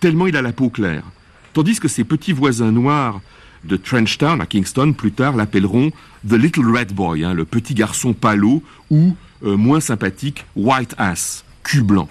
tellement 0.00 0.26
il 0.26 0.36
a 0.36 0.42
la 0.42 0.52
peau 0.52 0.70
claire. 0.70 1.04
Tandis 1.52 1.80
que 1.80 1.88
ses 1.88 2.04
petits 2.04 2.32
voisins 2.32 2.72
noirs 2.72 3.20
de 3.64 3.76
Trenchtown 3.76 4.40
à 4.40 4.46
Kingston, 4.46 4.92
plus 4.92 5.12
tard, 5.12 5.36
l'appelleront 5.36 5.90
The 6.28 6.34
Little 6.34 6.76
Red 6.76 6.92
Boy, 6.92 7.24
hein, 7.24 7.34
le 7.34 7.44
petit 7.44 7.74
garçon 7.74 8.12
palo, 8.12 8.62
ou, 8.90 9.16
euh, 9.44 9.56
moins 9.56 9.80
sympathique, 9.80 10.44
White 10.56 10.94
Ass, 10.98 11.44
cul 11.62 11.82
blanc. 11.82 12.08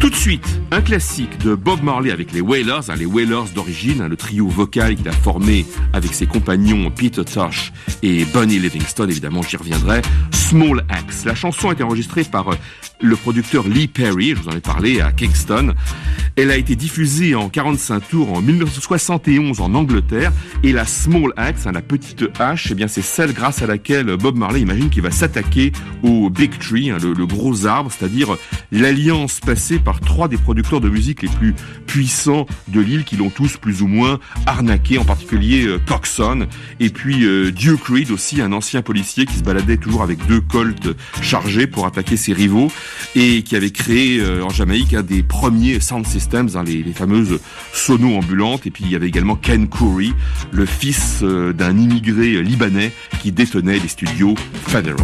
Tout 0.00 0.10
de 0.10 0.14
suite, 0.14 0.60
un 0.70 0.80
classique 0.80 1.38
de 1.38 1.54
Bob 1.54 1.82
Marley 1.82 2.12
avec 2.12 2.32
les 2.32 2.40
Wailers, 2.40 2.88
hein, 2.88 2.94
les 2.96 3.04
Wailers 3.04 3.50
d'origine, 3.54 4.00
hein, 4.00 4.08
le 4.08 4.16
trio 4.16 4.46
vocal 4.46 4.94
qu'il 4.94 5.08
a 5.08 5.12
formé 5.12 5.66
avec 5.92 6.14
ses 6.14 6.26
compagnons 6.26 6.90
Peter 6.90 7.24
Tosh 7.24 7.72
et 8.02 8.24
Bunny 8.26 8.58
Livingston, 8.58 9.08
évidemment 9.08 9.42
j'y 9.42 9.56
reviendrai, 9.56 10.02
Small 10.32 10.84
Axe. 10.88 11.24
La 11.24 11.34
chanson 11.34 11.70
a 11.70 11.72
été 11.72 11.82
enregistrée 11.82 12.24
par 12.24 12.48
euh, 12.48 12.54
le 13.00 13.16
producteur 13.16 13.66
Lee 13.66 13.88
Perry, 13.88 14.30
je 14.30 14.42
vous 14.42 14.48
en 14.48 14.52
ai 14.52 14.60
parlé, 14.60 15.00
à 15.00 15.12
Kingston. 15.12 15.74
Elle 16.36 16.50
a 16.50 16.56
été 16.56 16.76
diffusée 16.76 17.34
en 17.34 17.48
45 17.48 18.08
tours 18.08 18.32
en 18.32 18.40
1971 18.40 19.60
en 19.60 19.74
Angleterre, 19.74 20.32
et 20.62 20.72
la 20.72 20.84
Small 20.84 21.32
Axe, 21.36 21.66
hein, 21.66 21.72
la 21.72 21.82
petite 21.82 22.24
hache, 22.38 22.68
eh 22.70 22.74
bien 22.74 22.88
c'est 22.88 23.02
celle 23.02 23.32
grâce 23.32 23.62
à 23.62 23.66
laquelle 23.66 24.16
Bob 24.16 24.36
Marley 24.36 24.60
imagine 24.60 24.90
qu'il 24.90 25.02
va 25.02 25.10
s'attaquer 25.10 25.72
au 26.02 26.30
Big 26.30 26.58
Tree, 26.58 26.90
hein, 26.90 26.98
le, 27.02 27.12
le 27.12 27.26
gros 27.26 27.66
arbre, 27.66 27.90
c'est-à-dire 27.90 28.36
l'alliance 28.70 29.40
passée 29.40 29.78
par 29.78 30.00
trois 30.00 30.28
des 30.28 30.36
producteurs 30.36 30.80
de 30.80 30.88
musique 30.88 31.22
les 31.22 31.28
plus 31.28 31.54
puissants 31.86 32.46
de 32.68 32.80
l'île 32.80 33.04
qui 33.04 33.16
l'ont 33.16 33.30
tous 33.30 33.56
plus 33.56 33.82
ou 33.82 33.86
moins 33.86 34.18
arnaqué, 34.46 34.98
en 34.98 35.04
particulier 35.04 35.66
euh, 35.66 35.78
Coxon. 35.86 36.46
Et 36.80 36.90
puis 36.90 37.24
euh, 37.24 37.50
Duke 37.50 37.86
Reed 37.86 38.10
aussi, 38.10 38.40
un 38.40 38.52
ancien 38.52 38.82
policier 38.82 39.26
qui 39.26 39.36
se 39.36 39.42
baladait 39.42 39.76
toujours 39.76 40.02
avec 40.02 40.24
deux 40.26 40.40
colts 40.40 40.96
chargés 41.20 41.66
pour 41.66 41.86
attaquer 41.86 42.16
ses 42.16 42.32
rivaux 42.32 42.70
et 43.14 43.42
qui 43.42 43.56
avait 43.56 43.70
créé 43.70 44.20
euh, 44.20 44.42
en 44.42 44.50
Jamaïque 44.50 44.94
un 44.94 45.02
des 45.02 45.22
premiers 45.22 45.80
sound 45.80 46.06
systems, 46.06 46.48
hein, 46.54 46.64
les, 46.64 46.84
fameuses 46.92 47.40
sonos 47.72 48.16
ambulantes. 48.16 48.66
Et 48.66 48.70
puis 48.70 48.84
il 48.84 48.90
y 48.90 48.96
avait 48.96 49.08
également 49.08 49.36
Ken 49.36 49.68
Curry, 49.68 50.12
le 50.52 50.66
fils 50.66 51.20
euh, 51.22 51.52
d'un 51.52 51.78
immigré 51.78 52.42
libanais 52.42 52.92
qui 53.20 53.32
détenait 53.32 53.78
les 53.78 53.88
studios 53.88 54.34
Federal. 54.66 54.96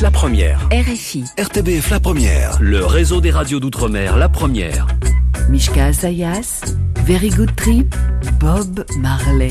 La 0.00 0.12
Première. 0.12 0.68
RFI, 0.70 1.24
RTBF 1.36 1.90
la 1.90 1.98
première. 1.98 2.56
Le 2.60 2.86
réseau 2.86 3.20
des 3.20 3.32
radios 3.32 3.58
d'outre-mer 3.58 4.16
La 4.16 4.28
Première. 4.28 4.86
Mishka 5.48 5.86
Asayas, 5.86 6.62
Very 7.04 7.30
Good 7.30 7.56
Trip, 7.56 7.92
Bob 8.38 8.84
Marley. 9.00 9.50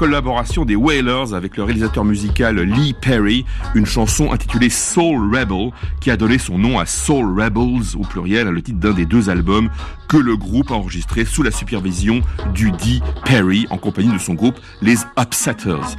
Collaboration 0.00 0.64
des 0.64 0.76
Wailers 0.76 1.34
avec 1.34 1.58
le 1.58 1.62
réalisateur 1.62 2.06
musical 2.06 2.58
Lee 2.58 2.94
Perry, 2.98 3.44
une 3.74 3.84
chanson 3.84 4.32
intitulée 4.32 4.70
Soul 4.70 5.36
Rebel 5.36 5.72
qui 6.00 6.10
a 6.10 6.16
donné 6.16 6.38
son 6.38 6.56
nom 6.56 6.78
à 6.78 6.86
Soul 6.86 7.38
Rebels 7.38 7.98
au 7.98 8.00
pluriel, 8.00 8.48
le 8.48 8.62
titre 8.62 8.78
d'un 8.78 8.94
des 8.94 9.04
deux 9.04 9.28
albums 9.28 9.68
que 10.08 10.16
le 10.16 10.38
groupe 10.38 10.70
a 10.70 10.74
enregistré 10.74 11.26
sous 11.26 11.42
la 11.42 11.50
supervision 11.50 12.22
du 12.54 12.70
D. 12.70 13.02
Perry 13.26 13.66
en 13.68 13.76
compagnie 13.76 14.10
de 14.10 14.16
son 14.16 14.32
groupe 14.32 14.58
les 14.80 14.96
Upsetters. 15.18 15.98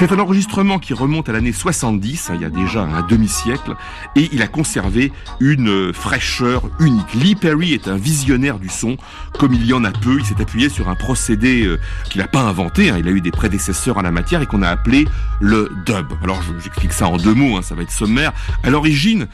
C'est 0.00 0.12
un 0.12 0.18
enregistrement 0.18 0.78
qui 0.78 0.94
remonte 0.94 1.28
à 1.28 1.32
l'année 1.32 1.52
70, 1.52 2.30
hein, 2.30 2.32
il 2.36 2.40
y 2.40 2.44
a 2.46 2.48
déjà 2.48 2.84
un 2.84 3.02
demi-siècle, 3.02 3.74
et 4.16 4.30
il 4.32 4.40
a 4.40 4.46
conservé 4.46 5.12
une 5.40 5.92
fraîcheur 5.92 6.62
unique. 6.80 7.12
Lee 7.12 7.34
Perry 7.34 7.74
est 7.74 7.86
un 7.86 7.98
visionnaire 7.98 8.58
du 8.58 8.70
son, 8.70 8.96
comme 9.38 9.52
il 9.52 9.66
y 9.66 9.74
en 9.74 9.84
a 9.84 9.90
peu. 9.92 10.16
Il 10.18 10.24
s'est 10.24 10.40
appuyé 10.40 10.70
sur 10.70 10.88
un 10.88 10.94
procédé 10.94 11.66
euh, 11.66 11.78
qu'il 12.08 12.22
n'a 12.22 12.28
pas 12.28 12.40
inventé, 12.40 12.88
hein, 12.88 12.96
il 12.98 13.06
a 13.08 13.10
eu 13.10 13.20
des 13.20 13.30
prédécesseurs 13.30 13.98
en 13.98 14.02
la 14.02 14.10
matière 14.10 14.40
et 14.40 14.46
qu'on 14.46 14.62
a 14.62 14.70
appelé 14.70 15.06
le 15.38 15.70
dub. 15.84 16.06
Alors 16.22 16.40
je- 16.42 16.58
j'explique 16.64 16.94
ça 16.94 17.06
en 17.06 17.18
deux 17.18 17.34
mots, 17.34 17.58
hein, 17.58 17.62
ça 17.62 17.74
va 17.74 17.82
être 17.82 17.92
sommaire. 17.92 18.32
À 18.62 18.70
l'origine, 18.70 19.26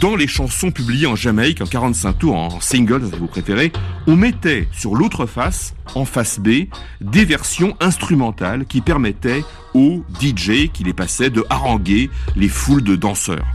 dans 0.00 0.16
les 0.16 0.26
chansons 0.26 0.72
publiées 0.72 1.06
en 1.06 1.14
Jamaïque 1.16 1.62
en 1.62 1.66
45 1.66 2.18
tours, 2.18 2.36
en 2.36 2.60
single, 2.60 3.08
si 3.10 3.18
vous 3.20 3.28
préférez, 3.28 3.72
on 4.08 4.16
mettait 4.16 4.68
sur 4.72 4.96
l'autre 4.96 5.26
face, 5.26 5.74
en 5.94 6.04
face 6.04 6.40
B, 6.40 6.66
des 7.00 7.24
versions 7.24 7.76
instrumentales 7.80 8.66
qui 8.66 8.80
permettaient 8.82 9.44
DJ 10.20 10.70
qui 10.72 10.84
les 10.84 10.92
passaient 10.92 11.30
de 11.30 11.44
haranguer 11.50 12.10
les 12.36 12.48
foules 12.48 12.82
de 12.82 12.96
danseurs. 12.96 13.46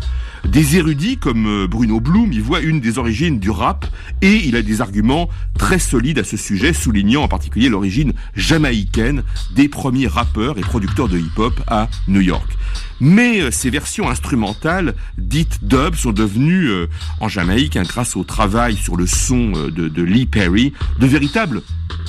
Des 0.48 0.78
érudits 0.78 1.18
comme 1.18 1.48
euh, 1.48 1.68
Bruno 1.68 2.00
Blum 2.00 2.32
y 2.34 2.40
voient 2.40 2.60
une 2.60 2.82
des 2.82 2.98
origines 2.98 3.40
du 3.40 3.50
rap 3.50 3.86
et 4.22 4.46
il 4.46 4.56
a 4.56 4.62
des 4.62 4.82
arguments 4.82 5.30
très 5.58 5.80
solides 5.80 6.20
à 6.20 6.24
ce 6.24 6.36
sujet, 6.36 6.74
soulignant 6.74 7.24
en 7.24 7.28
particulier 7.28 7.70
l'origine 7.70 8.14
jamaïcaine 8.36 9.24
des 9.56 9.70
premiers 9.70 10.08
rappeurs 10.08 10.58
et 10.58 10.62
producteurs 10.62 11.08
de 11.08 11.18
hip-hop 11.18 11.60
à 11.68 11.90
New 12.08 12.22
York. 12.22 12.58
Mais 13.00 13.42
euh, 13.42 13.52
ces 13.52 13.70
versions 13.70 14.10
instrumentales, 14.10 14.96
dites 15.18 15.64
dub, 15.64 15.96
sont 15.96 16.12
devenues 16.12 16.68
euh, 16.68 16.88
en 17.20 17.30
Jamaïque, 17.30 17.78
hein, 17.78 17.84
grâce 17.84 18.16
au 18.16 18.24
travail 18.24 18.76
sur 18.76 18.98
le 18.98 19.08
son 19.08 19.52
de, 19.52 19.88
de 19.88 20.04
Lee 20.04 20.26
Perry, 20.26 20.74
de 21.00 21.08
véritables 21.08 21.62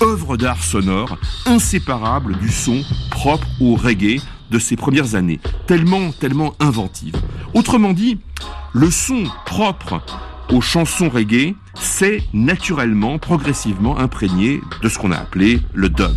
œuvres 0.02 0.36
d'art 0.36 0.62
sonore 0.62 1.18
inséparables 1.46 2.36
du 2.38 2.50
son 2.50 2.82
propre 3.10 3.46
au 3.60 3.76
reggae 3.76 4.20
de 4.54 4.60
ces 4.60 4.76
premières 4.76 5.16
années, 5.16 5.40
tellement, 5.66 6.12
tellement 6.12 6.54
inventives. 6.60 7.16
Autrement 7.54 7.92
dit, 7.92 8.20
le 8.72 8.88
son 8.88 9.24
propre 9.44 10.00
aux 10.48 10.60
chansons 10.60 11.08
reggae 11.08 11.56
s'est 11.74 12.22
naturellement, 12.32 13.18
progressivement 13.18 13.98
imprégné 13.98 14.60
de 14.80 14.88
ce 14.88 14.96
qu'on 14.96 15.10
a 15.10 15.16
appelé 15.18 15.60
le 15.74 15.88
dub 15.88 16.14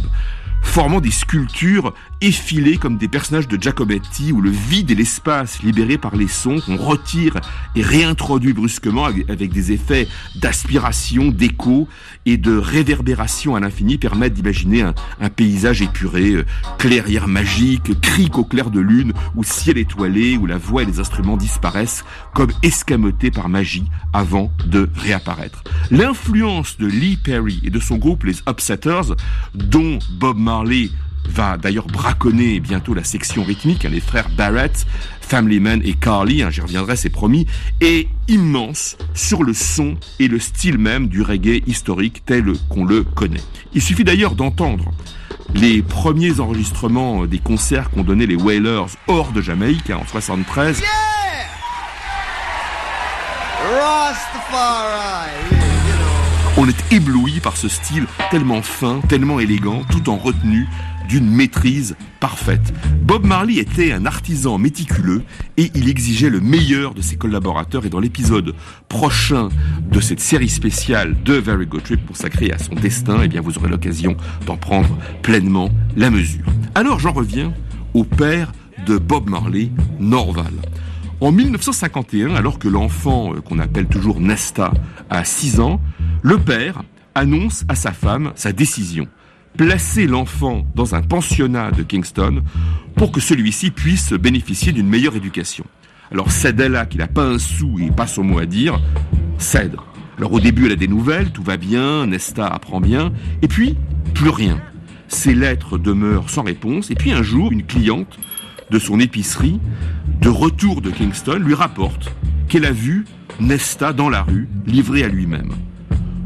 formant 0.61 0.99
des 0.99 1.11
sculptures 1.11 1.93
effilées 2.21 2.77
comme 2.77 2.97
des 2.97 3.07
personnages 3.07 3.47
de 3.47 3.61
Giacometti 3.61 4.31
où 4.31 4.41
le 4.41 4.49
vide 4.49 4.91
et 4.91 4.95
l'espace 4.95 5.61
libérés 5.61 5.97
par 5.97 6.15
les 6.15 6.27
sons 6.27 6.59
qu'on 6.65 6.77
retire 6.77 7.35
et 7.75 7.81
réintroduit 7.81 8.53
brusquement 8.53 9.05
avec 9.05 9.29
avec 9.29 9.51
des 9.51 9.71
effets 9.71 10.07
d'aspiration, 10.35 11.27
d'écho 11.27 11.87
et 12.25 12.37
de 12.37 12.57
réverbération 12.57 13.55
à 13.55 13.59
l'infini 13.59 13.97
permettent 13.97 14.33
d'imaginer 14.33 14.81
un, 14.81 14.93
un 15.21 15.29
paysage 15.29 15.81
épuré, 15.81 16.31
euh, 16.31 16.45
clairière 16.77 17.27
magique, 17.27 17.99
cric 18.01 18.37
au 18.37 18.43
clair 18.43 18.71
de 18.71 18.79
lune 18.79 19.13
ou 19.35 19.43
ciel 19.43 19.77
étoilé 19.77 20.37
où 20.37 20.45
la 20.45 20.57
voix 20.57 20.83
et 20.83 20.85
les 20.85 20.99
instruments 20.99 21.37
disparaissent 21.37 22.03
comme 22.33 22.51
escamotés 22.63 23.31
par 23.31 23.49
magie 23.49 23.85
avant 24.13 24.51
de 24.65 24.89
réapparaître. 24.95 25.63
L'influence 25.91 26.77
de 26.77 26.87
Lee 26.87 27.17
Perry 27.17 27.61
et 27.63 27.69
de 27.69 27.79
son 27.79 27.97
groupe 27.97 28.23
les 28.23 28.37
Upsetters, 28.49 29.13
dont 29.53 29.99
Bob 30.19 30.37
Marley 30.37 30.89
va 31.27 31.57
d'ailleurs 31.57 31.87
braconner 31.87 32.59
bientôt 32.59 32.93
la 32.93 33.03
section 33.03 33.43
rythmique, 33.43 33.85
hein, 33.85 33.89
les 33.89 33.99
frères 33.99 34.29
Barrett, 34.29 34.85
Family 35.21 35.59
Man 35.59 35.81
et 35.83 35.93
Carly, 35.93 36.43
hein, 36.43 36.49
j'y 36.49 36.61
reviendrai, 36.61 36.95
c'est 36.95 37.09
promis, 37.09 37.45
est 37.81 38.07
immense 38.27 38.97
sur 39.13 39.43
le 39.43 39.53
son 39.53 39.95
et 40.19 40.27
le 40.27 40.39
style 40.39 40.77
même 40.77 41.07
du 41.07 41.21
reggae 41.21 41.63
historique 41.67 42.23
tel 42.25 42.53
qu'on 42.69 42.85
le 42.85 43.03
connaît. 43.03 43.43
Il 43.73 43.81
suffit 43.81 44.03
d'ailleurs 44.03 44.35
d'entendre 44.35 44.91
les 45.53 45.81
premiers 45.81 46.39
enregistrements 46.39 47.25
des 47.25 47.39
concerts 47.39 47.89
qu'ont 47.89 48.03
donné 48.03 48.25
les 48.25 48.35
Wailers 48.35 48.85
hors 49.07 49.31
de 49.31 49.41
Jamaïque 49.41 49.89
hein, 49.89 49.99
en 50.01 50.07
73 50.07 50.81
Rastafari. 53.59 54.87
Yeah, 54.87 55.25
know. 55.25 55.26
On 56.59 56.67
est 56.67 56.91
ébloui 56.91 57.39
par 57.39 57.55
ce 57.55 57.67
style 57.67 58.07
tellement 58.31 58.63
fin, 58.63 58.99
tellement 59.07 59.39
élégant, 59.39 59.83
tout 59.91 60.09
en 60.09 60.17
retenue 60.17 60.67
d'une 61.07 61.29
maîtrise 61.29 61.95
parfaite. 62.19 62.73
Bob 63.03 63.25
Marley 63.25 63.57
était 63.57 63.91
un 63.91 64.07
artisan 64.07 64.57
méticuleux 64.57 65.21
et 65.57 65.69
il 65.75 65.87
exigeait 65.87 66.31
le 66.31 66.39
meilleur 66.39 66.95
de 66.95 67.01
ses 67.03 67.15
collaborateurs 67.15 67.85
et 67.85 67.89
dans 67.89 67.99
l'épisode 67.99 68.55
prochain 68.89 69.49
de 69.91 69.99
cette 70.01 70.19
série 70.19 70.49
spéciale 70.49 71.15
de 71.23 71.33
Very 71.33 71.67
Good 71.67 71.83
Trip 71.83 72.07
consacrée 72.07 72.51
à 72.51 72.57
son 72.57 72.73
destin, 72.73 73.19
eh 73.23 73.27
bien 73.27 73.41
vous 73.41 73.55
aurez 73.59 73.69
l'occasion 73.69 74.17
d'en 74.47 74.57
prendre 74.57 74.97
pleinement 75.21 75.69
la 75.95 76.09
mesure. 76.09 76.45
Alors 76.73 76.99
j'en 76.99 77.13
reviens 77.13 77.53
au 77.93 78.03
père 78.03 78.51
de 78.87 78.97
Bob 78.97 79.29
Marley, 79.29 79.69
Norval. 79.99 80.53
En 81.19 81.31
1951, 81.31 82.35
alors 82.35 82.59
que 82.59 82.67
l'enfant 82.67 83.33
euh, 83.33 83.41
qu'on 83.41 83.57
appelle 83.57 83.87
toujours 83.87 84.19
Nesta 84.19 84.71
a 85.09 85.23
6 85.23 85.59
ans, 85.59 85.81
le 86.21 86.37
père 86.37 86.83
annonce 87.15 87.65
à 87.67 87.73
sa 87.73 87.91
femme 87.91 88.33
sa 88.35 88.51
décision. 88.51 89.07
Placer 89.57 90.05
l'enfant 90.05 90.67
dans 90.75 90.93
un 90.93 91.01
pensionnat 91.01 91.71
de 91.71 91.81
Kingston 91.81 92.43
pour 92.95 93.11
que 93.11 93.19
celui-ci 93.19 93.71
puisse 93.71 94.13
bénéficier 94.13 94.71
d'une 94.71 94.87
meilleure 94.87 95.15
éducation. 95.15 95.65
Alors 96.11 96.31
Sadella, 96.31 96.85
qui 96.85 96.99
n'a 96.99 97.07
pas 97.07 97.25
un 97.25 97.39
sou 97.39 97.79
et 97.79 97.89
pas 97.89 98.05
son 98.05 98.23
mot 98.23 98.37
à 98.37 98.45
dire, 98.45 98.79
cède. 99.39 99.75
Alors 100.19 100.33
au 100.33 100.39
début, 100.39 100.67
elle 100.67 100.73
a 100.73 100.75
des 100.75 100.87
nouvelles, 100.87 101.31
tout 101.31 101.43
va 101.43 101.57
bien, 101.57 102.05
Nesta 102.05 102.45
apprend 102.45 102.79
bien, 102.79 103.11
et 103.41 103.47
puis 103.47 103.75
plus 104.13 104.29
rien. 104.29 104.61
Ses 105.07 105.33
lettres 105.33 105.79
demeurent 105.79 106.29
sans 106.29 106.43
réponse, 106.43 106.91
et 106.91 106.95
puis 106.95 107.11
un 107.11 107.23
jour, 107.23 107.51
une 107.51 107.65
cliente 107.65 108.19
de 108.69 108.77
son 108.77 108.99
épicerie, 108.99 109.59
de 110.21 110.29
retour 110.29 110.81
de 110.81 110.89
Kingston, 110.89 111.39
lui 111.39 111.53
rapporte 111.53 112.13
qu'elle 112.47 112.65
a 112.65 112.71
vu 112.71 113.05
Nesta 113.39 113.93
dans 113.93 114.09
la 114.09 114.23
rue, 114.23 114.47
livré 114.65 115.03
à 115.03 115.07
lui-même. 115.07 115.51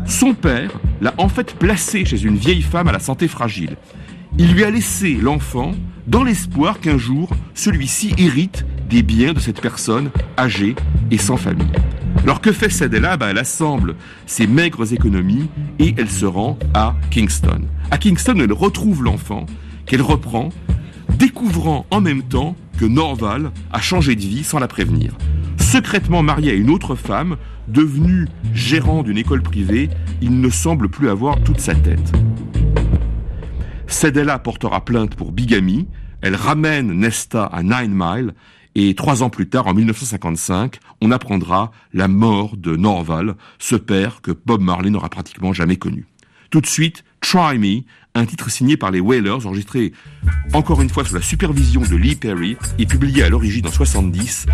Son 0.06 0.34
père 0.34 0.72
l'a 1.02 1.14
en 1.18 1.30
fait 1.30 1.56
placé 1.56 2.06
chez 2.06 2.24
une 2.24 2.38
vieille 2.38 2.62
femme 2.62 2.88
à 2.88 2.92
la 2.92 3.00
santé 3.00 3.28
fragile. 3.28 3.76
Il 4.38 4.54
lui 4.54 4.64
a 4.64 4.70
laissé 4.70 5.14
l'enfant 5.14 5.74
dans 6.08 6.24
l'espoir 6.24 6.80
qu'un 6.80 6.98
jour, 6.98 7.30
celui-ci 7.54 8.14
hérite 8.18 8.66
des 8.90 9.04
biens 9.04 9.34
de 9.34 9.40
cette 9.40 9.62
personne 9.62 10.10
âgée 10.38 10.76
et 11.12 11.18
sans 11.18 11.38
famille. 11.38 11.72
Alors 12.24 12.42
que 12.42 12.52
fait 12.52 12.70
Sadella? 12.70 13.18
Bah, 13.18 13.28
elle 13.30 13.38
assemble 13.38 13.96
ses 14.26 14.48
maigres 14.48 14.94
économies 14.94 15.50
et 15.80 15.94
elle 15.98 16.10
se 16.10 16.26
rend 16.26 16.58
à 16.74 16.96
Kingston. 17.10 17.62
À 17.90 17.98
Kingston, 17.98 18.38
elle 18.40 18.54
retrouve 18.54 19.04
l'enfant 19.04 19.46
qu'elle 19.86 20.02
reprend 20.02 20.50
découvrant 21.18 21.86
en 21.92 22.02
même 22.02 22.24
temps 22.24 22.56
que 22.78 22.86
Norval 22.86 23.52
a 23.72 23.80
changé 23.80 24.16
de 24.16 24.22
vie 24.22 24.44
sans 24.44 24.60
la 24.60 24.68
prévenir. 24.68 25.14
Secrètement 25.60 26.24
marié 26.24 26.52
à 26.52 26.56
une 26.56 26.70
autre 26.70 26.96
femme, 26.96 27.38
devenu 27.68 28.28
gérant 28.54 29.04
d'une 29.04 29.18
école 29.18 29.42
privée, 29.42 29.90
il 30.22 30.40
ne 30.42 30.50
semble 30.50 30.90
plus 30.90 31.10
avoir 31.10 31.42
toute 31.44 31.60
sa 31.60 31.76
tête. 31.76 32.12
Sedella 33.88 34.40
portera 34.40 34.84
plainte 34.84 35.16
pour 35.16 35.32
bigamie, 35.32 35.88
elle 36.22 36.36
ramène 36.36 36.92
Nesta 36.92 37.46
à 37.46 37.64
Nine 37.64 37.94
Mile, 37.94 38.34
et 38.74 38.96
trois 38.96 39.22
ans 39.22 39.30
plus 39.30 39.50
tard, 39.50 39.68
en 39.68 39.74
1955, 39.74 40.80
on 41.02 41.12
apprendra 41.12 41.72
la 41.94 42.08
mort 42.08 42.56
de 42.56 42.76
Norval, 42.76 43.36
ce 43.60 43.76
père 43.76 44.22
que 44.22 44.32
Bob 44.32 44.62
Marley 44.62 44.90
n'aura 44.90 45.10
pratiquement 45.10 45.52
jamais 45.52 45.76
connu. 45.76 46.08
Tout 46.52 46.62
de 46.62 46.68
suite, 46.68 47.04
Try 47.22 47.58
Me, 47.58 47.84
un 48.16 48.26
titre 48.26 48.50
signé 48.50 48.78
par 48.78 48.92
les 48.92 49.00
Whalers, 49.00 49.46
enregistré 49.46 49.94
encore 50.54 50.82
une 50.82 50.90
fois 50.90 51.06
sous 51.06 51.16
la 51.16 51.22
supervision 51.22 51.82
de 51.82 51.96
Lee 51.96 52.16
Perry 52.16 52.58
et 52.78 52.86
publié 52.86 53.24
à 53.24 53.30
l'origine 53.30 53.68
en 53.68 53.72
70 53.72 54.48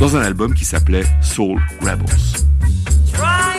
dans 0.00 0.16
un 0.16 0.22
album 0.22 0.54
qui 0.54 0.64
s'appelait 0.64 1.06
Soul 1.22 1.60
Rebels. 1.80 3.55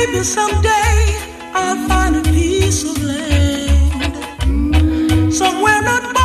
Maybe 0.00 0.24
someday 0.24 1.18
I'll 1.52 1.76
find 1.86 2.16
a 2.16 2.22
piece 2.22 2.84
of 2.84 2.96
land 3.04 4.16
somewhere 5.30 5.82
not. 5.82 6.19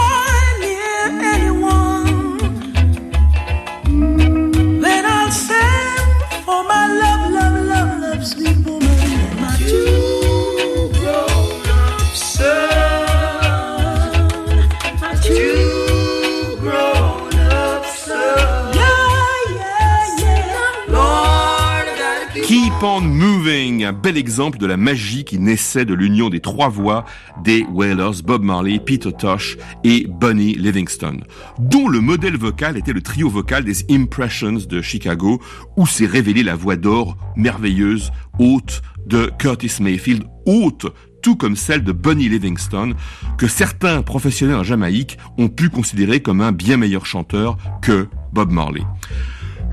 Un 23.86 23.94
bel 23.94 24.18
exemple 24.18 24.58
de 24.58 24.66
la 24.66 24.78
magie 24.78 25.24
qui 25.24 25.40
naissait 25.40 25.86
de 25.86 25.94
l'union 25.94 26.30
des 26.30 26.40
trois 26.40 26.70
voix 26.70 27.06
des 27.44 27.64
Wailers, 27.72 28.22
Bob 28.24 28.44
Marley, 28.44 28.80
Peter 28.80 29.12
Tosh 29.12 29.58
et 29.84 30.08
Bunny 30.08 30.56
Livingston, 30.56 31.22
dont 31.60 31.88
le 31.88 32.02
modèle 32.02 32.38
vocal 32.38 32.78
était 32.78 32.94
le 32.94 33.02
trio 33.02 33.30
vocal 33.30 33.64
des 33.64 33.86
Impressions 33.90 34.60
de 34.68 34.82
Chicago, 34.82 35.42
où 35.78 35.86
s'est 35.86 36.06
révélée 36.06 36.44
la 36.44 36.56
voix 36.56 36.76
d'or 36.76 37.18
merveilleuse, 37.36 38.12
haute 38.40 38.82
de 39.06 39.32
Curtis 39.38 39.82
Mayfield, 39.82 40.24
haute 40.46 40.88
tout 41.22 41.36
comme 41.36 41.56
celle 41.56 41.84
de 41.84 41.92
Bunny 41.92 42.30
Livingston, 42.30 42.94
que 43.38 43.48
certains 43.48 44.04
professionnels 44.04 44.58
en 44.58 44.64
Jamaïque 44.64 45.18
ont 45.40 45.50
pu 45.50 45.70
considérer 45.70 46.20
comme 46.22 46.42
un 46.42 46.52
bien 46.52 46.78
meilleur 46.78 47.06
chanteur 47.06 47.58
que 47.82 48.08
Bob 48.32 48.52
Marley. 48.52 48.84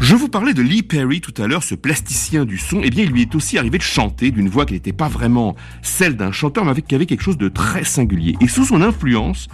Je 0.02 0.16
vous 0.16 0.28
parlais 0.28 0.52
de 0.52 0.62
Lee 0.62 0.82
Perry 0.82 1.20
tout 1.20 1.32
à 1.40 1.46
l'heure, 1.46 1.62
ce 1.62 1.76
plasticien 1.76 2.44
du 2.44 2.58
son. 2.58 2.80
Eh 2.82 2.90
bien, 2.90 3.04
il 3.04 3.10
lui 3.10 3.22
est 3.22 3.36
aussi 3.36 3.56
arrivé 3.56 3.78
de 3.78 3.84
chanter 3.84 4.32
d'une 4.32 4.48
voix 4.48 4.66
qui 4.66 4.74
n'était 4.74 4.92
pas 4.92 5.06
vraiment 5.06 5.54
celle 5.80 6.16
d'un 6.16 6.32
chanteur, 6.32 6.64
mais 6.64 6.72
avec, 6.72 6.88
qui 6.88 6.96
avait 6.96 7.06
quelque 7.06 7.22
chose 7.22 7.38
de 7.38 7.48
très 7.48 7.84
singulier. 7.84 8.36
Et 8.40 8.48
sous 8.48 8.64
son 8.64 8.82
influence, 8.82 9.46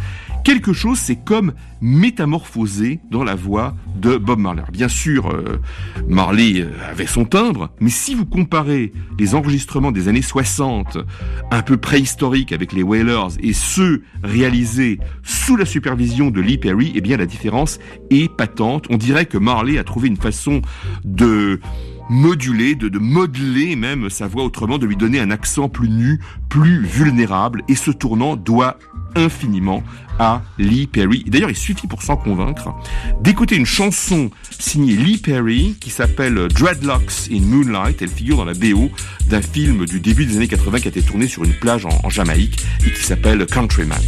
quelque 0.45 0.73
chose 0.73 0.99
s'est 0.99 1.19
comme 1.25 1.53
métamorphosé 1.81 3.01
dans 3.11 3.25
la 3.25 3.35
voix 3.35 3.75
de 3.97 4.17
Bob 4.17 4.39
Marley. 4.39 4.63
bien 4.73 4.89
sûr, 4.89 5.31
euh, 5.31 5.61
Marley 6.09 6.61
euh, 6.61 6.71
avait 6.91 7.07
son 7.07 7.25
timbre, 7.25 7.71
mais 7.81 7.91
si 7.91 8.15
vous 8.15 8.27
comparez 8.27 8.93
les 9.19 9.35
enregistrements 9.35 9.93
des 9.93 10.09
années 10.09 10.23
60, 10.23 10.99
un 11.51 11.63
peu 11.63 11.77
préhistoriques 11.77 12.53
avec 12.53 12.73
les 12.73 12.83
Wailers, 12.83 13.37
et 13.41 13.53
ceux 13.53 14.03
réalisés 14.23 14.99
sous 15.23 15.57
la 15.57 15.65
supervision 15.65 16.31
de 16.31 16.41
Lee 16.41 16.59
Perry, 16.59 16.93
eh 16.95 17.01
bien 17.01 17.17
la 17.17 17.27
différence 17.27 17.79
est 18.11 18.35
patente. 18.35 18.87
On 18.91 18.97
dirait 18.97 19.27
que 19.27 19.39
Marley 19.39 19.79
a 19.79 19.85
trouvé 19.85 20.09
une 20.09 20.17
façon 20.17 20.63
de 21.05 21.61
moduler, 22.09 22.75
de, 22.75 22.89
de 22.89 22.99
modeler 22.99 23.77
même 23.77 24.09
sa 24.11 24.27
voix 24.27 24.45
autrement, 24.45 24.79
de 24.79 24.87
lui 24.87 24.97
donner 24.97 25.21
un 25.21 25.31
accent 25.31 25.69
plus 25.69 25.89
nu, 25.89 26.21
plus 26.49 26.85
vulnérable, 26.85 27.63
et 27.69 27.75
ce 27.75 27.91
tournant 27.91 28.37
doit 28.37 28.79
infiniment 29.19 29.83
à 30.19 30.43
Lee 30.59 30.87
Perry. 30.87 31.25
D'ailleurs, 31.27 31.51
il 31.51 31.57
suffit 31.57 31.87
pour 31.87 32.03
s'en 32.03 32.17
convaincre 32.17 32.75
d'écouter 33.21 33.57
une 33.57 33.67
chanson 33.67 34.31
signée 34.59 34.97
Lee 34.97 35.19
Perry 35.19 35.77
qui 35.81 35.91
s'appelle 35.91 36.49
Dreadlocks 36.49 37.31
in 37.31 37.41
Moonlight. 37.41 38.03
Elle 38.03 38.09
figure 38.09 38.39
dans 38.39 38.45
la 38.45 38.55
BO 38.55 38.91
d'un 39.29 39.43
film 39.43 39.87
du 39.87 40.01
début 40.01 40.27
des 40.27 40.37
années 40.37 40.49
80 40.49 40.81
qui 40.81 40.89
a 40.89 40.91
été 40.91 41.03
tourné 41.03 41.29
sur 41.29 41.45
une 41.45 41.53
plage 41.53 41.87
en, 41.87 42.11
Jamaïque 42.11 42.61
et 42.87 42.93
qui 42.93 43.03
s'appelle 43.05 43.47
Countryman. 43.47 43.99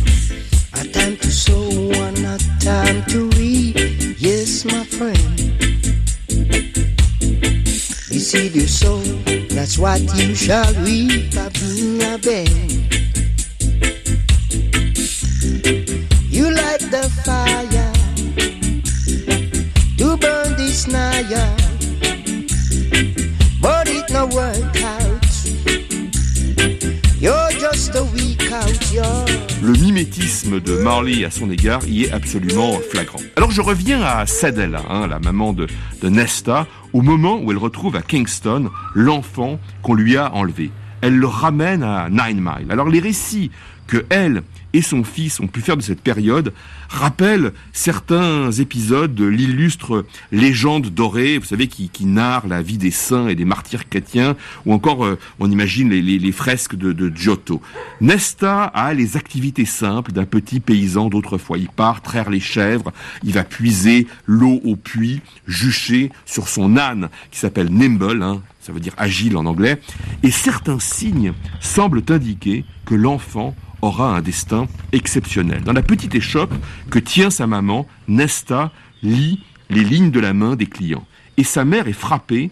Le 29.63 29.73
mimétisme 29.73 30.59
de 30.61 30.77
Marley 30.79 31.25
à 31.27 31.31
son 31.31 31.51
égard 31.51 31.87
y 31.87 32.05
est 32.05 32.13
absolument 32.13 32.79
flagrant. 32.91 33.19
Alors 33.37 33.51
je 33.51 33.61
reviens 33.61 34.03
à 34.03 34.25
Sadella, 34.25 34.83
hein, 34.89 35.07
la 35.07 35.19
maman 35.19 35.53
de, 35.53 35.67
de 36.01 36.09
Nesta, 36.09 36.67
au 36.95 37.03
moment 37.03 37.39
où 37.43 37.51
elle 37.51 37.59
retrouve 37.59 37.97
à 37.97 38.03
Kingston 38.03 38.71
l'enfant 38.95 39.61
qu'on 39.83 39.95
lui 39.95 40.17
a 40.17 40.33
enlevé. 40.33 40.71
Elle 41.03 41.17
le 41.17 41.27
ramène 41.27 41.83
à 41.83 42.09
Nine 42.09 42.41
Mile. 42.41 42.71
Alors 42.71 42.89
les 42.89 43.01
récits 43.01 43.51
que 43.87 44.07
elle 44.09 44.43
et 44.73 44.83
son 44.83 45.05
fils 45.05 45.41
ont 45.41 45.47
pu 45.47 45.61
faire 45.61 45.77
de 45.77 45.83
cette 45.83 46.01
période 46.01 46.53
rappellent 46.89 47.53
certains 47.73 48.51
épisodes 48.51 49.15
de 49.15 49.25
l'illustre 49.25 50.05
légende 50.33 50.89
dorée, 50.89 51.39
vous 51.39 51.45
savez, 51.45 51.69
qui, 51.69 51.89
qui 51.89 52.05
narre 52.05 52.47
la 52.49 52.63
vie 52.63 52.79
des 52.79 52.91
saints 52.91 53.29
et 53.29 53.35
des 53.35 53.45
martyrs 53.45 53.89
chrétiens, 53.89 54.37
ou 54.67 54.73
encore, 54.73 55.05
euh, 55.05 55.19
on 55.39 55.51
imagine 55.51 55.91
les, 55.91 56.03
les, 56.03 56.19
les 56.19 56.33
fresques 56.33 56.75
de, 56.75 56.93
de, 56.93 57.11
Giotto. 57.15 57.61
Nesta 58.01 58.65
a 58.65 58.93
les 58.93 59.17
activités 59.17 59.65
simples 59.65 60.13
d'un 60.13 60.25
petit 60.25 60.61
paysan 60.61 61.09
d'autrefois. 61.09 61.59
Il 61.59 61.69
part 61.69 62.03
traire 62.03 62.31
les 62.31 62.41
chèvres, 62.41 62.93
il 63.23 63.33
va 63.33 63.45
puiser 63.45 64.07
l'eau 64.27 64.61
au 64.65 64.77
puits, 64.77 65.21
jucher 65.47 66.11
sur 66.27 66.49
son 66.49 66.77
âne, 66.77 67.09
qui 67.31 67.39
s'appelle 67.39 67.71
Nimble, 67.71 68.23
hein, 68.23 68.43
ça 68.61 68.73
veut 68.73 68.81
dire 68.81 68.95
agile 68.97 69.37
en 69.37 69.47
anglais, 69.47 69.81
et 70.23 70.31
certains 70.31 70.81
signes 70.81 71.33
semblent 71.61 72.03
indiquer 72.09 72.65
que 72.85 72.95
l'enfant 72.95 73.55
aura 73.83 74.17
un 74.17 74.21
destin 74.21 74.67
exceptionnel. 74.93 75.63
Dans 75.63 75.73
la 75.73 75.83
petite 75.83 76.15
échoppe 76.15 76.55
que 76.91 76.99
tient 76.99 77.31
sa 77.31 77.47
maman, 77.47 77.87
Nesta 78.09 78.73
lit 79.03 79.43
les 79.69 79.85
lignes 79.85 80.11
de 80.11 80.21
la 80.21 80.35
main 80.35 80.57
des 80.57 80.67
clients. 80.67 81.07
Et 81.37 81.45
sa 81.45 81.65
mère 81.65 81.89
est 81.89 81.93
frappée 81.93 82.51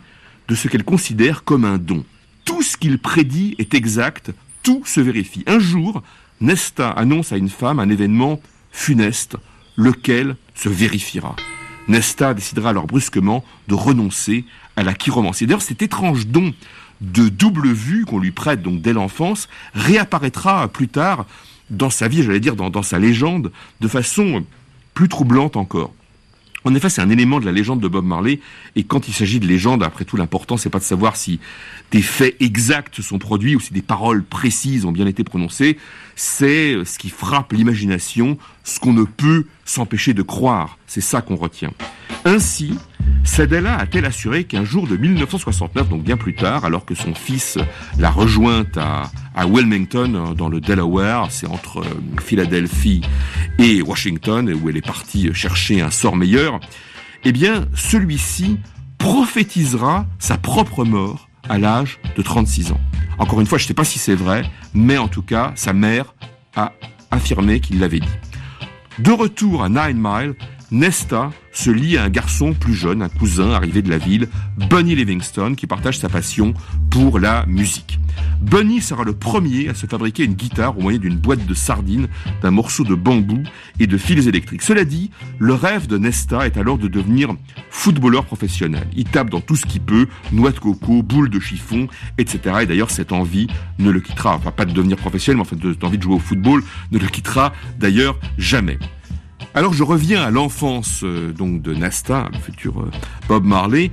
de 0.48 0.54
ce 0.54 0.68
qu'elle 0.68 0.84
considère 0.84 1.44
comme 1.44 1.64
un 1.64 1.78
don. 1.78 2.04
Tout 2.44 2.62
ce 2.62 2.76
qu'il 2.76 2.98
prédit 2.98 3.54
est 3.58 3.74
exact, 3.74 4.32
tout 4.62 4.82
se 4.84 5.00
vérifie. 5.00 5.44
Un 5.46 5.58
jour, 5.58 6.02
Nesta 6.40 6.90
annonce 6.90 7.32
à 7.32 7.36
une 7.36 7.50
femme 7.50 7.80
un 7.80 7.90
événement 7.90 8.40
funeste, 8.70 9.36
lequel 9.76 10.36
se 10.54 10.68
vérifiera. 10.68 11.36
Nesta 11.88 12.34
décidera 12.34 12.70
alors 12.70 12.86
brusquement 12.86 13.44
de 13.66 13.74
renoncer 13.74 14.44
à 14.76 14.82
la 14.82 14.94
chiromancie. 14.94 15.46
D'ailleurs, 15.46 15.62
cet 15.62 15.82
étrange 15.82 16.26
don 16.26 16.52
de 17.00 17.28
double 17.28 17.68
vue 17.68 18.04
qu'on 18.04 18.18
lui 18.18 18.30
prête 18.30 18.62
donc 18.62 18.80
dès 18.80 18.92
l'enfance 18.92 19.48
réapparaîtra 19.74 20.68
plus 20.68 20.88
tard 20.88 21.26
dans 21.70 21.90
sa 21.90 22.08
vie, 22.08 22.22
j'allais 22.22 22.40
dire 22.40 22.56
dans, 22.56 22.70
dans 22.70 22.82
sa 22.82 22.98
légende, 22.98 23.52
de 23.80 23.88
façon 23.88 24.44
plus 24.94 25.08
troublante 25.08 25.56
encore. 25.56 25.92
En 26.64 26.74
effet, 26.74 26.90
c'est 26.90 27.00
un 27.00 27.08
élément 27.08 27.40
de 27.40 27.46
la 27.46 27.52
légende 27.52 27.80
de 27.80 27.88
Bob 27.88 28.04
Marley, 28.04 28.40
et 28.74 28.82
quand 28.82 29.06
il 29.06 29.14
s'agit 29.14 29.38
de 29.38 29.46
légende, 29.46 29.82
après 29.82 30.04
tout, 30.04 30.16
l'important, 30.16 30.56
c'est 30.56 30.70
pas 30.70 30.80
de 30.80 30.84
savoir 30.84 31.16
si 31.16 31.38
des 31.92 32.02
faits 32.02 32.36
exacts 32.40 33.00
sont 33.00 33.18
produits 33.18 33.54
ou 33.54 33.60
si 33.60 33.72
des 33.72 33.80
paroles 33.80 34.24
précises 34.24 34.84
ont 34.84 34.92
bien 34.92 35.06
été 35.06 35.22
prononcées, 35.24 35.78
c'est 36.16 36.76
ce 36.84 36.98
qui 36.98 37.10
frappe 37.10 37.52
l'imagination, 37.52 38.38
ce 38.64 38.80
qu'on 38.80 38.92
ne 38.92 39.04
peut 39.04 39.46
s'empêcher 39.64 40.14
de 40.14 40.22
croire. 40.22 40.78
C'est 40.86 41.00
ça 41.00 41.22
qu'on 41.22 41.36
retient. 41.36 41.72
Ainsi, 42.24 42.74
Sadella 43.24 43.76
a-t-elle 43.76 44.04
assuré 44.04 44.44
qu'un 44.44 44.64
jour 44.64 44.86
de 44.86 44.96
1969, 44.96 45.88
donc 45.88 46.02
bien 46.02 46.16
plus 46.16 46.34
tard, 46.34 46.64
alors 46.64 46.84
que 46.84 46.94
son 46.94 47.14
fils 47.14 47.58
l'a 47.98 48.10
rejointe 48.10 48.76
à, 48.76 49.10
à 49.34 49.46
Wilmington, 49.46 50.34
dans 50.36 50.48
le 50.48 50.60
Delaware, 50.60 51.28
c'est 51.30 51.46
entre 51.46 51.80
euh, 51.80 52.20
Philadelphie 52.20 53.02
et 53.58 53.82
Washington, 53.82 54.52
où 54.60 54.68
elle 54.68 54.76
est 54.76 54.86
partie 54.86 55.32
chercher 55.34 55.80
un 55.80 55.90
sort 55.90 56.16
meilleur, 56.16 56.58
eh 57.24 57.32
bien, 57.32 57.66
celui-ci 57.74 58.58
prophétisera 58.98 60.06
sa 60.18 60.36
propre 60.36 60.84
mort 60.84 61.28
à 61.48 61.58
l'âge 61.58 61.98
de 62.16 62.22
36 62.22 62.72
ans. 62.72 62.80
Encore 63.18 63.40
une 63.40 63.46
fois, 63.46 63.58
je 63.58 63.64
ne 63.64 63.68
sais 63.68 63.74
pas 63.74 63.84
si 63.84 63.98
c'est 63.98 64.14
vrai, 64.14 64.42
mais 64.74 64.98
en 64.98 65.08
tout 65.08 65.22
cas, 65.22 65.52
sa 65.54 65.72
mère 65.72 66.14
a 66.56 66.72
affirmé 67.10 67.60
qu'il 67.60 67.80
l'avait 67.80 68.00
dit. 68.00 68.08
De 68.98 69.12
retour 69.12 69.62
à 69.62 69.68
Nine 69.68 70.00
Mile, 70.00 70.34
Nesta 70.70 71.30
se 71.50 71.70
lie 71.70 71.96
à 71.96 72.04
un 72.04 72.10
garçon 72.10 72.52
plus 72.52 72.74
jeune, 72.74 73.00
un 73.00 73.08
cousin 73.08 73.52
arrivé 73.52 73.80
de 73.80 73.88
la 73.88 73.96
ville, 73.96 74.28
Bunny 74.68 74.94
Livingston, 74.94 75.54
qui 75.56 75.66
partage 75.66 75.98
sa 75.98 76.10
passion 76.10 76.52
pour 76.90 77.18
la 77.18 77.46
musique. 77.46 77.98
Bunny 78.42 78.82
sera 78.82 79.02
le 79.02 79.14
premier 79.14 79.70
à 79.70 79.74
se 79.74 79.86
fabriquer 79.86 80.24
une 80.24 80.34
guitare 80.34 80.76
au 80.78 80.82
moyen 80.82 80.98
d'une 80.98 81.16
boîte 81.16 81.46
de 81.46 81.54
sardines, 81.54 82.08
d'un 82.42 82.50
morceau 82.50 82.84
de 82.84 82.94
bambou 82.94 83.42
et 83.80 83.86
de 83.86 83.96
fils 83.96 84.26
électriques. 84.26 84.60
Cela 84.60 84.84
dit, 84.84 85.10
le 85.38 85.54
rêve 85.54 85.86
de 85.86 85.96
Nesta 85.96 86.46
est 86.46 86.58
alors 86.58 86.76
de 86.76 86.88
devenir 86.88 87.30
footballeur 87.70 88.26
professionnel. 88.26 88.86
Il 88.94 89.04
tape 89.04 89.30
dans 89.30 89.40
tout 89.40 89.56
ce 89.56 89.64
qu'il 89.64 89.80
peut, 89.80 90.06
noix 90.32 90.52
de 90.52 90.58
coco, 90.58 91.02
boules 91.02 91.30
de 91.30 91.40
chiffon, 91.40 91.88
etc. 92.18 92.56
Et 92.62 92.66
d'ailleurs, 92.66 92.90
cette 92.90 93.12
envie 93.12 93.46
ne 93.78 93.90
le 93.90 94.00
quittera, 94.00 94.36
enfin 94.36 94.50
pas 94.50 94.66
de 94.66 94.72
devenir 94.72 94.98
professionnel, 94.98 95.38
mais 95.38 95.42
en 95.42 95.44
fait, 95.44 95.72
cette 95.72 95.84
envie 95.84 95.96
de 95.96 96.02
jouer 96.02 96.16
au 96.16 96.20
football 96.20 96.62
ne 96.92 96.98
le 96.98 97.06
quittera 97.06 97.54
d'ailleurs 97.78 98.18
jamais. 98.36 98.78
Alors 99.54 99.72
je 99.72 99.82
reviens 99.82 100.22
à 100.22 100.30
l'enfance 100.30 101.00
euh, 101.04 101.32
donc 101.32 101.62
de 101.62 101.74
Nasta, 101.74 102.28
le 102.32 102.38
futur 102.38 102.80
euh, 102.80 102.90
Bob 103.28 103.44
Marley. 103.44 103.90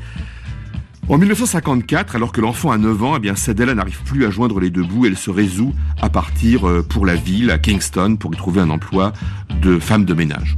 En 1.08 1.18
1954, 1.18 2.16
alors 2.16 2.32
que 2.32 2.42
l'enfant 2.42 2.72
a 2.72 2.78
9 2.78 3.04
ans, 3.04 3.14
eh 3.16 3.20
bien 3.20 3.36
Sadella 3.36 3.74
n'arrive 3.74 4.02
plus 4.04 4.26
à 4.26 4.32
joindre 4.32 4.60
les 4.60 4.70
deux 4.70 4.84
bouts. 4.84 5.06
Elle 5.06 5.18
se 5.18 5.30
résout 5.30 5.74
à 6.02 6.10
partir 6.10 6.68
euh, 6.68 6.84
pour 6.84 7.06
la 7.06 7.16
ville, 7.16 7.52
à 7.52 7.58
Kingston, 7.58 8.18
pour 8.18 8.34
y 8.34 8.38
trouver 8.38 8.62
un 8.62 8.70
emploi 8.70 9.14
de 9.62 9.80
femme 9.80 10.04
de 10.04 10.14
ménage. 10.14 10.58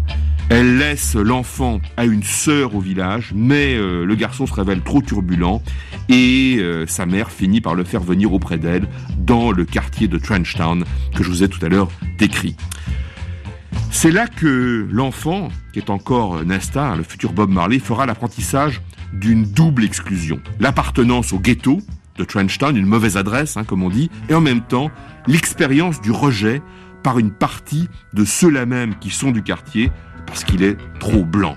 Elle 0.50 0.78
laisse 0.78 1.16
l'enfant 1.16 1.80
à 1.98 2.06
une 2.06 2.24
sœur 2.24 2.74
au 2.74 2.80
village, 2.80 3.34
mais 3.36 3.76
le 3.78 4.16
garçon 4.16 4.48
se 4.48 4.54
révèle 4.54 4.80
trop 4.80 5.02
turbulent 5.02 5.62
et 6.08 6.64
sa 6.88 7.06
mère 7.06 7.32
finit 7.32 7.60
par 7.60 7.76
le 7.76 7.84
faire 7.84 8.00
venir 8.00 8.32
auprès 8.32 8.58
d'elle 8.58 8.88
dans 9.18 9.52
le 9.52 9.66
quartier 9.66 10.08
de 10.08 10.18
Trenchtown 10.18 10.86
que 11.14 11.22
je 11.22 11.30
vous 11.30 11.44
ai 11.44 11.50
tout 11.50 11.60
à 11.66 11.68
l'heure 11.68 11.90
décrit. 12.18 12.56
C'est 13.92 14.12
là 14.12 14.28
que 14.28 14.88
l'enfant, 14.92 15.50
qui 15.74 15.80
est 15.80 15.90
encore 15.90 16.44
Nesta, 16.46 16.96
le 16.96 17.04
futur 17.04 17.34
Bob 17.34 17.50
Marley, 17.50 17.80
fera 17.80 18.06
l'apprentissage 18.06 18.82
d'une 19.14 19.44
double 19.44 19.84
exclusion. 19.86 20.40
L'appartenance 20.60 21.34
au 21.34 21.40
ghetto, 21.40 21.80
de 22.18 22.24
Trenchtown, 22.24 22.76
une 22.76 22.86
mauvaise 22.86 23.18
adresse, 23.18 23.58
hein, 23.58 23.64
comme 23.64 23.84
on 23.84 23.90
dit, 23.90 24.10
et 24.30 24.34
en 24.34 24.42
même 24.42 24.62
temps 24.62 24.92
l'expérience 25.28 26.02
du 26.02 26.12
rejet 26.12 26.62
par 27.04 27.20
une 27.20 27.32
partie 27.32 27.88
de 28.14 28.26
ceux-là 28.26 28.66
même 28.66 28.96
qui 29.00 29.10
sont 29.10 29.32
du 29.32 29.44
quartier 29.44 29.92
parce 30.26 30.44
qu'il 30.44 30.64
est 30.64 30.78
trop 31.00 31.24
blanc. 31.24 31.56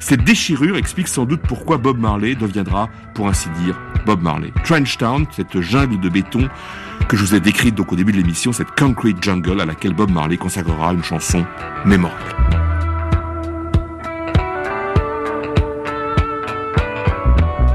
Cette 0.00 0.24
déchirure 0.24 0.76
explique 0.76 1.08
sans 1.08 1.24
doute 1.24 1.42
pourquoi 1.46 1.76
Bob 1.76 1.98
Marley 1.98 2.34
deviendra, 2.36 2.88
pour 3.14 3.28
ainsi 3.28 3.48
dire, 3.64 3.78
Bob 4.06 4.22
Marley. 4.22 4.52
Trenchtown, 4.64 5.26
cette 5.32 5.60
jungle 5.60 6.00
de 6.00 6.08
béton 6.08 6.48
que 7.06 7.16
je 7.16 7.24
vous 7.24 7.34
ai 7.34 7.40
décrite 7.40 7.74
donc 7.74 7.92
au 7.92 7.96
début 7.96 8.12
de 8.12 8.16
l'émission, 8.16 8.52
cette 8.52 8.70
concrete 8.70 9.22
jungle 9.22 9.60
à 9.60 9.66
laquelle 9.66 9.92
Bob 9.92 10.10
Marley 10.10 10.38
consacrera 10.38 10.94
une 10.94 11.02
chanson 11.02 11.44
mémorable. 11.84 12.22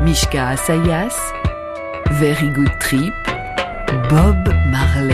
Mishka 0.04 0.50
Asayas, 0.50 1.16
Very 2.14 2.50
Good 2.50 2.72
Trip, 2.80 3.14
Bob 4.10 4.50
Marley. 4.72 5.13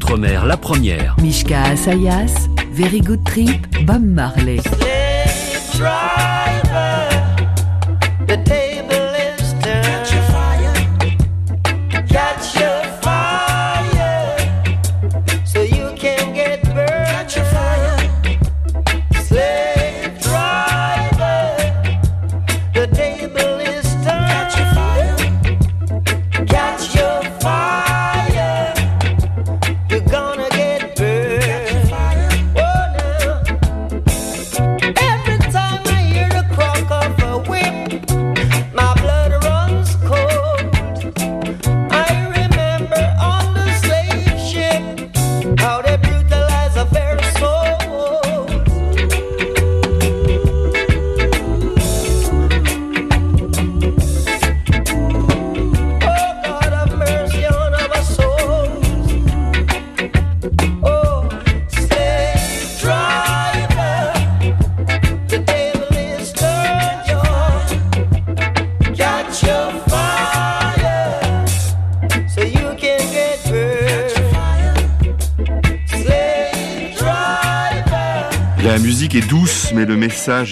D'outre-mer 0.00 0.46
La 0.46 0.56
Première. 0.56 1.14
Mishka 1.20 1.62
Asayas, 1.62 2.48
Very 2.72 3.00
Good 3.00 3.22
Trip, 3.24 3.84
Bob 3.84 4.02
Marley. 4.02 4.60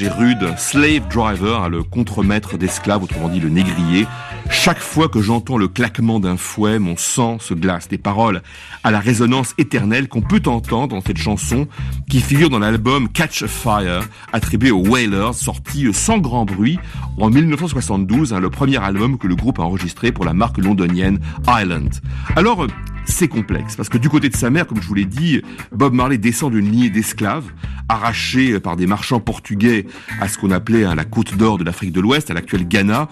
Est 0.02 0.08
rude. 0.08 0.54
Slave 0.56 1.08
driver, 1.08 1.62
hein, 1.62 1.68
le 1.68 1.82
contremaître 1.82 2.56
d'esclaves, 2.58 3.02
autrement 3.02 3.28
dit 3.28 3.40
le 3.40 3.48
négrier. 3.48 4.06
Chaque 4.50 4.78
fois 4.78 5.08
que 5.08 5.20
j'entends 5.20 5.58
le 5.58 5.68
claquement 5.68 6.20
d'un 6.20 6.36
fouet, 6.36 6.78
mon 6.78 6.96
sang 6.96 7.38
se 7.38 7.54
glace. 7.54 7.88
Des 7.88 7.98
paroles 7.98 8.42
à 8.82 8.90
la 8.90 9.00
résonance 9.00 9.54
éternelle 9.58 10.08
qu'on 10.08 10.22
peut 10.22 10.42
entendre 10.46 10.88
dans 10.88 11.00
cette 11.00 11.18
chanson 11.18 11.68
qui 12.08 12.20
figure 12.20 12.50
dans 12.50 12.58
l'album 12.58 13.08
Catch 13.08 13.42
a 13.42 13.48
Fire, 13.48 14.08
attribué 14.32 14.70
aux 14.70 14.86
Wailers, 14.86 15.32
sorti 15.34 15.92
sans 15.92 16.18
grand 16.18 16.44
bruit 16.44 16.78
en 17.18 17.30
1972, 17.30 18.32
hein, 18.32 18.40
le 18.40 18.50
premier 18.50 18.82
album 18.82 19.18
que 19.18 19.26
le 19.26 19.36
groupe 19.36 19.58
a 19.58 19.62
enregistré 19.62 20.12
pour 20.12 20.24
la 20.24 20.32
marque 20.32 20.58
londonienne 20.58 21.18
Island. 21.46 21.94
Alors, 22.36 22.64
euh, 22.64 22.68
c'est 23.12 23.28
complexe, 23.28 23.76
parce 23.76 23.88
que 23.88 23.98
du 23.98 24.08
côté 24.08 24.28
de 24.28 24.36
sa 24.36 24.50
mère, 24.50 24.66
comme 24.66 24.80
je 24.80 24.86
vous 24.86 24.94
l'ai 24.94 25.04
dit, 25.04 25.42
Bob 25.72 25.94
Marley 25.94 26.18
descend 26.18 26.52
d'une 26.52 26.70
lignée 26.70 26.90
d'esclaves, 26.90 27.50
arrachés 27.88 28.60
par 28.60 28.76
des 28.76 28.86
marchands 28.86 29.20
portugais 29.20 29.86
à 30.20 30.28
ce 30.28 30.38
qu'on 30.38 30.50
appelait 30.50 30.84
hein, 30.84 30.94
la 30.94 31.04
côte 31.04 31.36
d'or 31.36 31.58
de 31.58 31.64
l'Afrique 31.64 31.92
de 31.92 32.00
l'Ouest, 32.00 32.30
à 32.30 32.34
l'actuel 32.34 32.66
Ghana, 32.66 33.08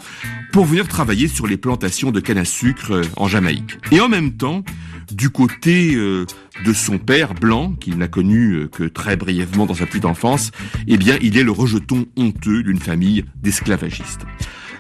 pour 0.53 0.65
venir 0.65 0.87
travailler 0.87 1.29
sur 1.29 1.47
les 1.47 1.57
plantations 1.57 2.11
de 2.11 2.21
canne 2.21 2.39
à 2.39 2.45
sucre 2.45 2.93
euh, 2.93 3.03
en 3.17 3.29
Jamaïque. 3.29 3.79
Et 3.91 4.01
en 4.01 4.09
même 4.09 4.33
temps, 4.33 4.65
du 5.13 5.31
côté 5.31 5.95
euh, 5.95 6.27
de 6.65 6.73
son 6.73 6.99
père 6.99 7.35
blanc, 7.35 7.73
qu'il 7.73 7.97
n'a 7.97 8.09
connu 8.09 8.53
euh, 8.53 8.69
que 8.69 8.85
très 8.85 9.17
brièvement 9.17 9.67
dans 9.67 9.75
sa 9.75 9.87
petite 9.87 10.05
enfance, 10.05 10.51
eh 10.87 10.97
bien, 10.97 11.17
il 11.21 11.37
est 11.39 11.43
le 11.43 11.53
rejeton 11.53 12.07
honteux 12.17 12.63
d'une 12.63 12.79
famille 12.81 13.25
d'esclavagistes. 13.43 14.27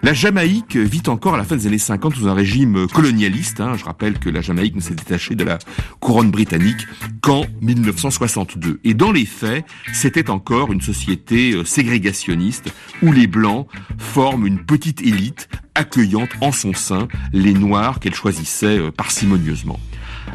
La 0.02 0.12
Jamaïque 0.12 0.76
vit 0.76 1.02
encore 1.08 1.34
à 1.34 1.36
la 1.36 1.44
fin 1.44 1.56
des 1.56 1.66
années 1.66 1.78
50 1.78 2.14
sous 2.14 2.28
un 2.28 2.34
régime 2.34 2.86
colonialiste. 2.88 3.60
hein. 3.60 3.74
Je 3.76 3.84
rappelle 3.84 4.18
que 4.18 4.30
la 4.30 4.40
Jamaïque 4.40 4.76
ne 4.76 4.80
s'est 4.80 4.94
détachée 4.94 5.34
de 5.34 5.42
la 5.42 5.58
couronne 6.00 6.30
britannique 6.30 6.86
qu'en 7.22 7.44
1962. 7.60 8.80
Et 8.84 8.94
dans 8.94 9.10
les 9.10 9.24
faits, 9.24 9.64
c'était 9.92 10.30
encore 10.30 10.72
une 10.72 10.80
société 10.80 11.52
euh, 11.54 11.64
ségrégationniste 11.64 12.72
où 13.02 13.10
les 13.10 13.26
Blancs 13.26 13.66
forment 13.98 14.46
une 14.46 14.64
petite 14.64 15.02
élite 15.02 15.48
accueillant 15.74 16.28
en 16.40 16.52
son 16.52 16.72
sein 16.72 17.08
les 17.32 17.52
Noirs 17.52 17.98
qu'elle 17.98 18.14
choisissait 18.14 18.78
euh, 18.78 18.90
parcimonieusement. 18.92 19.80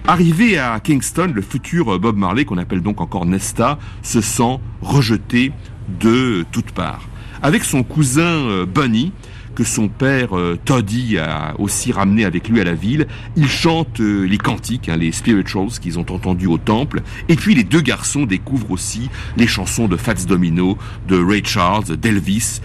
Arrivé 0.07 0.57
à 0.57 0.79
Kingston, 0.79 1.31
le 1.33 1.41
futur 1.41 1.97
Bob 1.99 2.17
Marley, 2.17 2.45
qu'on 2.45 2.57
appelle 2.57 2.81
donc 2.81 2.99
encore 2.99 3.25
Nesta, 3.25 3.79
se 4.01 4.19
sent 4.21 4.59
rejeté 4.81 5.51
de 5.99 6.45
toutes 6.51 6.71
parts. 6.71 7.07
Avec 7.41 7.63
son 7.63 7.83
cousin 7.83 8.21
euh, 8.21 8.65
Bunny, 8.65 9.13
que 9.55 9.63
son 9.63 9.87
père 9.87 10.37
euh, 10.37 10.57
Toddy 10.63 11.17
a 11.17 11.53
aussi 11.59 11.91
ramené 11.91 12.25
avec 12.25 12.49
lui 12.49 12.61
à 12.61 12.63
la 12.63 12.73
ville, 12.73 13.07
ils 13.35 13.49
chantent 13.49 13.99
euh, 13.99 14.23
les 14.23 14.37
cantiques, 14.37 14.89
hein, 14.89 14.97
les 14.97 15.11
spirituals 15.11 15.69
qu'ils 15.81 15.99
ont 15.99 16.05
entendus 16.09 16.47
au 16.47 16.57
temple, 16.57 17.01
et 17.29 17.35
puis 17.35 17.55
les 17.55 17.63
deux 17.63 17.81
garçons 17.81 18.25
découvrent 18.25 18.71
aussi 18.71 19.09
les 19.37 19.47
chansons 19.47 19.87
de 19.87 19.97
Fats 19.97 20.25
Domino, 20.27 20.77
de 21.07 21.21
Ray 21.21 21.43
Charles, 21.45 21.97
d'Elvis, 21.97 22.61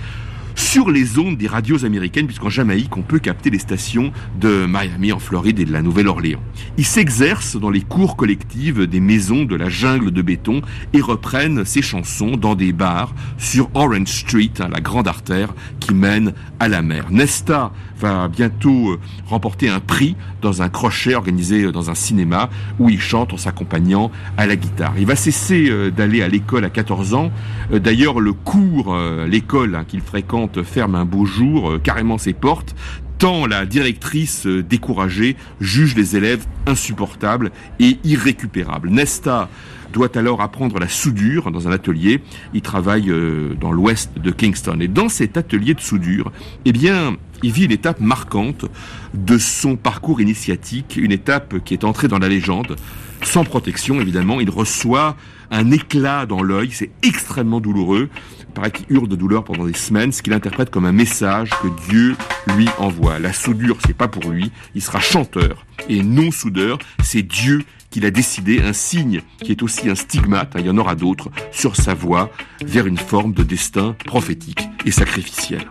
sur 0.56 0.90
les 0.90 1.18
ondes 1.18 1.36
des 1.36 1.46
radios 1.46 1.84
américaines, 1.84 2.26
puisqu'en 2.26 2.50
Jamaïque, 2.50 2.96
on 2.96 3.02
peut 3.02 3.18
capter 3.18 3.50
les 3.50 3.58
stations 3.58 4.12
de 4.40 4.66
Miami 4.66 5.12
en 5.12 5.18
Floride 5.18 5.60
et 5.60 5.64
de 5.64 5.72
la 5.72 5.82
Nouvelle-Orléans. 5.82 6.40
Ils 6.78 6.86
s'exercent 6.86 7.56
dans 7.56 7.70
les 7.70 7.82
cours 7.82 8.16
collectives 8.16 8.86
des 8.86 9.00
maisons 9.00 9.44
de 9.44 9.54
la 9.54 9.68
jungle 9.68 10.10
de 10.10 10.22
béton 10.22 10.62
et 10.92 11.00
reprennent 11.00 11.64
ces 11.64 11.82
chansons 11.82 12.36
dans 12.36 12.54
des 12.54 12.72
bars 12.72 13.14
sur 13.38 13.70
Orange 13.74 14.08
Street, 14.08 14.52
hein, 14.58 14.68
la 14.72 14.80
grande 14.80 15.08
artère 15.08 15.54
qui 15.78 15.94
mène 15.94 16.32
à 16.58 16.68
la 16.68 16.82
mer. 16.82 17.06
Nesta 17.10 17.72
va 17.98 18.28
bientôt 18.28 18.90
euh, 18.90 19.00
remporter 19.26 19.68
un 19.68 19.80
prix 19.80 20.16
dans 20.42 20.62
un 20.62 20.68
crochet 20.68 21.14
organisé 21.14 21.64
euh, 21.64 21.72
dans 21.72 21.90
un 21.90 21.94
cinéma 21.94 22.50
où 22.78 22.88
il 22.88 23.00
chante 23.00 23.32
en 23.32 23.36
s'accompagnant 23.36 24.10
à 24.36 24.46
la 24.46 24.56
guitare. 24.56 24.94
Il 24.98 25.06
va 25.06 25.16
cesser 25.16 25.68
euh, 25.68 25.90
d'aller 25.90 26.22
à 26.22 26.28
l'école 26.28 26.64
à 26.64 26.70
14 26.70 27.14
ans. 27.14 27.30
D'ailleurs, 27.70 28.20
le 28.20 28.32
cours, 28.32 28.96
l'école 29.26 29.74
hein, 29.74 29.84
qu'il 29.86 30.00
fréquente 30.00 30.62
ferme 30.62 30.94
un 30.94 31.04
beau 31.04 31.24
jour 31.24 31.78
carrément 31.82 32.18
ses 32.18 32.32
portes 32.32 32.74
tant 33.18 33.46
la 33.46 33.64
directrice 33.64 34.46
découragée 34.46 35.36
juge 35.58 35.96
les 35.96 36.16
élèves 36.16 36.44
insupportables 36.66 37.50
et 37.80 37.98
irrécupérables. 38.04 38.90
Nesta 38.90 39.48
doit 39.92 40.16
alors 40.18 40.42
apprendre 40.42 40.78
la 40.78 40.88
soudure 40.88 41.50
dans 41.50 41.66
un 41.66 41.72
atelier. 41.72 42.20
Il 42.52 42.60
travaille 42.60 43.10
dans 43.58 43.72
l'ouest 43.72 44.18
de 44.18 44.30
Kingston. 44.30 44.78
Et 44.80 44.88
dans 44.88 45.08
cet 45.08 45.38
atelier 45.38 45.72
de 45.72 45.80
soudure, 45.80 46.30
eh 46.66 46.72
bien, 46.72 47.16
il 47.42 47.52
vit 47.52 47.64
une 47.64 47.72
étape 47.72 48.00
marquante 48.00 48.66
de 49.14 49.38
son 49.38 49.76
parcours 49.76 50.20
initiatique, 50.20 50.96
une 50.96 51.12
étape 51.12 51.62
qui 51.64 51.74
est 51.74 51.84
entrée 51.84 52.08
dans 52.08 52.18
la 52.18 52.28
légende. 52.28 52.76
Sans 53.22 53.44
protection, 53.44 54.00
évidemment, 54.00 54.40
il 54.40 54.50
reçoit 54.50 55.16
un 55.50 55.70
éclat 55.70 56.26
dans 56.26 56.42
l'œil, 56.42 56.70
c'est 56.72 56.90
extrêmement 57.02 57.60
douloureux. 57.60 58.08
Il 58.40 58.46
paraît 58.54 58.70
qu'il 58.70 58.86
hurle 58.90 59.08
de 59.08 59.16
douleur 59.16 59.44
pendant 59.44 59.64
des 59.64 59.74
semaines, 59.74 60.12
ce 60.12 60.22
qu'il 60.22 60.32
interprète 60.32 60.70
comme 60.70 60.86
un 60.86 60.92
message 60.92 61.50
que 61.50 61.90
Dieu 61.90 62.16
lui 62.56 62.68
envoie. 62.78 63.18
La 63.18 63.32
soudure, 63.32 63.78
c'est 63.86 63.96
pas 63.96 64.08
pour 64.08 64.30
lui, 64.30 64.50
il 64.74 64.82
sera 64.82 65.00
chanteur 65.00 65.66
et 65.88 66.02
non 66.02 66.30
soudeur, 66.30 66.78
c'est 67.02 67.22
Dieu 67.22 67.62
qu'il 67.90 68.04
a 68.04 68.10
décidé, 68.10 68.60
un 68.60 68.72
signe 68.72 69.22
qui 69.42 69.52
est 69.52 69.62
aussi 69.62 69.88
un 69.88 69.94
stigmate, 69.94 70.56
hein, 70.56 70.60
il 70.60 70.66
y 70.66 70.70
en 70.70 70.76
aura 70.76 70.94
d'autres, 70.94 71.30
sur 71.52 71.76
sa 71.76 71.94
voie 71.94 72.30
vers 72.64 72.86
une 72.86 72.98
forme 72.98 73.32
de 73.32 73.42
destin 73.42 73.94
prophétique 74.04 74.68
et 74.84 74.90
sacrificiel. 74.90 75.62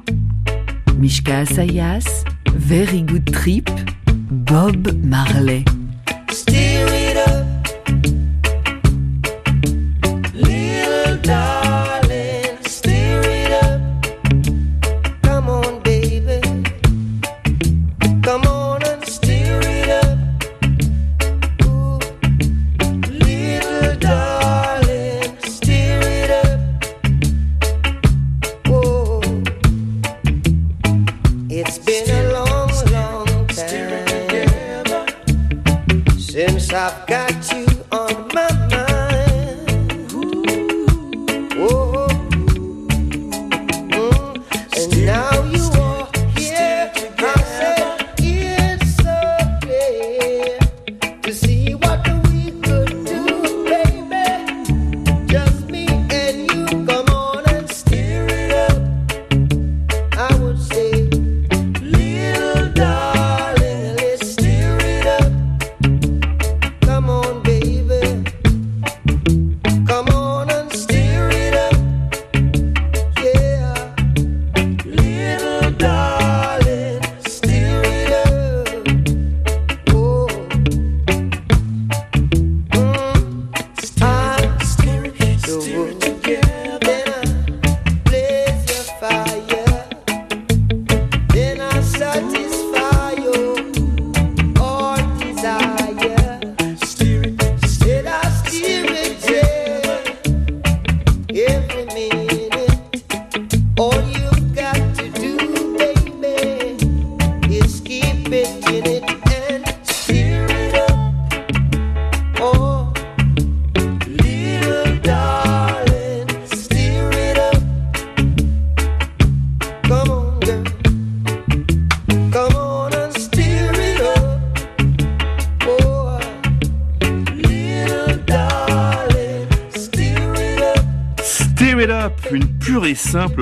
Mishka 0.98 1.42
Asayas, 1.44 2.24
Very 2.54 3.02
Good 3.02 3.28
Trip, 3.34 3.70
Bob 4.48 4.88
Marley. 5.04 5.66
I've 36.86 37.08
got 37.08 37.25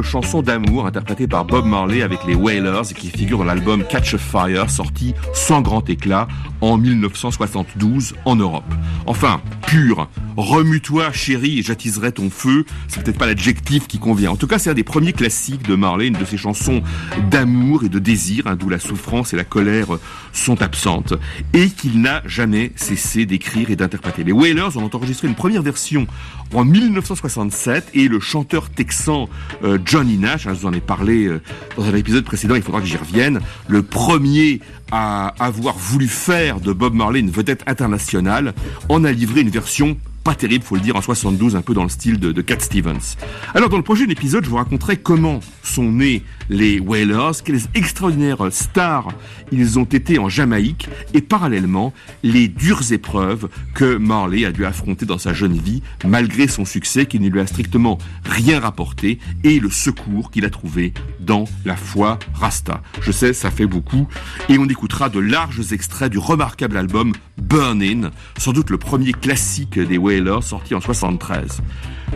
chanson 0.02 0.42
d'amour 0.42 0.86
interprétée 0.86 1.28
par 1.28 1.46
Bob 1.46 1.66
Marley 1.66 2.02
avec 2.02 2.26
les 2.26 2.36
Wailers 2.36 2.94
qui 2.96 3.10
figure 3.10 3.38
dans 3.40 3.44
l'album 3.44 3.84
Catch 3.84 4.16
a 4.16 4.18
Fire 4.18 4.70
sorti 4.70 5.14
sans 5.34 5.62
grand 5.62 5.88
éclat 5.90 6.28
en 6.62 6.78
1972 6.78 8.16
en 8.26 8.36
Europe. 8.36 8.64
Enfin, 9.06 9.42
pure. 9.68 10.08
Remue-toi 10.38 11.12
chérie 11.12 11.64
j'attiserai 11.64 12.12
ton 12.12 12.30
feu. 12.30 12.66
C'est 12.88 13.04
peut-être 13.04 13.18
pas 13.18 13.26
l'adjectif 13.28 13.88
qui 13.88 14.00
convient. 14.00 14.32
En 14.32 14.36
tout 14.36 14.48
cas, 14.48 14.60
c'est 14.60 14.70
un 14.70 14.74
des 14.74 14.84
premiers 14.84 15.14
classiques 15.14 15.68
de 15.68 15.76
Marley, 15.76 16.08
une 16.08 16.14
de 16.14 16.26
ses 16.26 16.38
chansons 16.38 16.82
d'amour 17.30 17.84
et 17.84 17.90
de 17.90 18.00
désir, 18.00 18.48
hein, 18.48 18.56
d'où 18.56 18.70
la 18.70 18.80
souffrance 18.80 19.34
et 19.34 19.36
la 19.36 19.44
colère 19.44 19.88
sont 20.32 20.62
absentes, 20.62 21.14
et 21.54 21.70
qu'il 21.70 22.02
n'a 22.02 22.22
jamais 22.26 22.72
cessé 22.76 23.26
d'écrire 23.26 23.70
et 23.70 23.76
d'interpréter. 23.76 24.24
Les 24.24 24.32
Wailers 24.32 24.78
ont 24.78 24.90
enregistré 24.94 25.28
une 25.28 25.36
première 25.36 25.62
version 25.62 26.08
en 26.54 26.66
1967 26.66 27.92
et 27.94 28.08
le 28.08 28.20
chanteur 28.20 28.70
texan 28.70 29.30
euh, 29.64 29.78
Johnny 29.84 30.18
Nash, 30.18 30.48
hein, 30.48 30.54
je 30.54 30.60
vous 30.60 30.68
en 30.68 30.74
ai 30.74 30.82
parlé 30.82 31.26
euh, 31.26 31.42
dans 31.78 31.84
un 31.84 31.96
épisode 31.96 32.24
précédent, 32.24 32.56
il 32.56 32.62
faudra 32.62 32.82
que 32.82 32.88
j'y 32.88 32.98
revienne, 32.98 33.40
le 33.68 33.84
premier 33.84 34.60
à 34.92 35.34
avoir 35.40 35.76
voulu 35.76 36.08
faire 36.08 36.60
de 36.60 36.72
Bob 36.72 36.94
Marley 36.94 37.20
une 37.20 37.32
vedette 37.32 37.64
internationale, 37.66 38.54
en 38.90 39.04
a 39.04 39.12
livré 39.12 39.42
une 39.42 39.50
version 39.50 39.98
pas 40.24 40.36
terrible, 40.36 40.64
faut 40.64 40.76
le 40.76 40.82
dire, 40.82 40.96
en 40.96 41.02
72, 41.02 41.56
un 41.56 41.62
peu 41.62 41.74
dans 41.74 41.84
le 41.84 41.90
style 41.90 42.20
de, 42.20 42.32
de 42.32 42.42
Cat 42.42 42.60
Stevens. 42.60 43.18
Alors, 43.54 43.70
dans 43.70 43.78
le 43.78 43.84
prochain 43.84 44.08
épisode, 44.08 44.46
je 44.46 44.50
vous 44.50 44.56
raconterai 44.56 44.98
comment 44.98 45.42
sont 45.64 45.92
nés 45.92 46.24
les 46.50 46.80
Wailers, 46.80 47.42
quelles 47.44 47.62
extraordinaires 47.74 48.48
stars 48.52 49.10
ils 49.52 49.80
ont 49.80 49.86
été 49.86 50.20
en 50.20 50.30
Jamaïque, 50.30 50.90
et 51.14 51.22
parallèlement, 51.22 51.94
les 52.24 52.48
dures 52.48 52.92
épreuves 52.92 53.50
que 53.74 53.98
Marley 53.98 54.46
a 54.46 54.52
dû 54.52 54.66
affronter 54.66 55.06
dans 55.06 55.18
sa 55.18 55.34
jeune 55.34 55.58
vie, 55.58 55.82
malgré 56.06 56.48
son 56.48 56.66
succès 56.66 57.06
qui 57.06 57.20
ne 57.20 57.30
lui 57.30 57.40
a 57.40 57.48
strictement 57.48 57.98
rien 58.26 58.60
rapporté, 58.60 59.20
et 59.44 59.60
le 59.60 59.70
secours 59.70 60.32
qu'il 60.32 60.46
a 60.46 60.50
trouvé 60.50 60.94
dans 61.20 61.46
la 61.66 61.76
foi 61.76 62.20
Rasta. 62.34 62.82
Je 63.02 63.12
sais, 63.12 63.34
ça 63.34 63.52
fait 63.52 63.68
beaucoup, 63.68 64.08
et 64.50 64.58
on 64.58 64.68
écoutera 64.68 65.10
de 65.10 65.20
larges 65.20 65.72
extraits 65.72 66.12
du 66.12 66.18
remarquable 66.18 66.78
album 66.78 67.14
Burnin', 67.42 68.12
sans 68.38 68.54
doute 68.54 68.70
le 68.70 68.78
premier 68.78 69.12
classique 69.12 69.80
des 69.80 69.98
Sorti 70.42 70.76
en 70.76 70.82
73. 70.82 71.62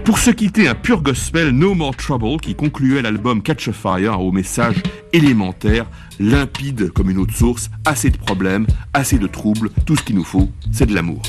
Pour 0.03 0.19
se 0.19 0.29
quitter, 0.29 0.67
un 0.67 0.75
pur 0.75 1.01
gospel 1.01 1.49
No 1.49 1.73
More 1.73 1.95
Trouble 1.95 2.39
qui 2.39 2.53
concluait 2.53 3.01
l'album 3.01 3.41
Catch 3.41 3.69
a 3.69 3.73
Fire 3.73 4.21
au 4.21 4.31
message 4.31 4.83
élémentaire, 5.13 5.85
limpide 6.19 6.91
comme 6.91 7.09
une 7.09 7.25
de 7.25 7.31
source, 7.31 7.69
assez 7.85 8.11
de 8.11 8.17
problèmes, 8.17 8.67
assez 8.93 9.17
de 9.17 9.27
troubles, 9.27 9.71
tout 9.85 9.95
ce 9.95 10.03
qu'il 10.03 10.15
nous 10.15 10.23
faut, 10.23 10.49
c'est 10.71 10.85
de 10.85 10.93
l'amour. 10.93 11.21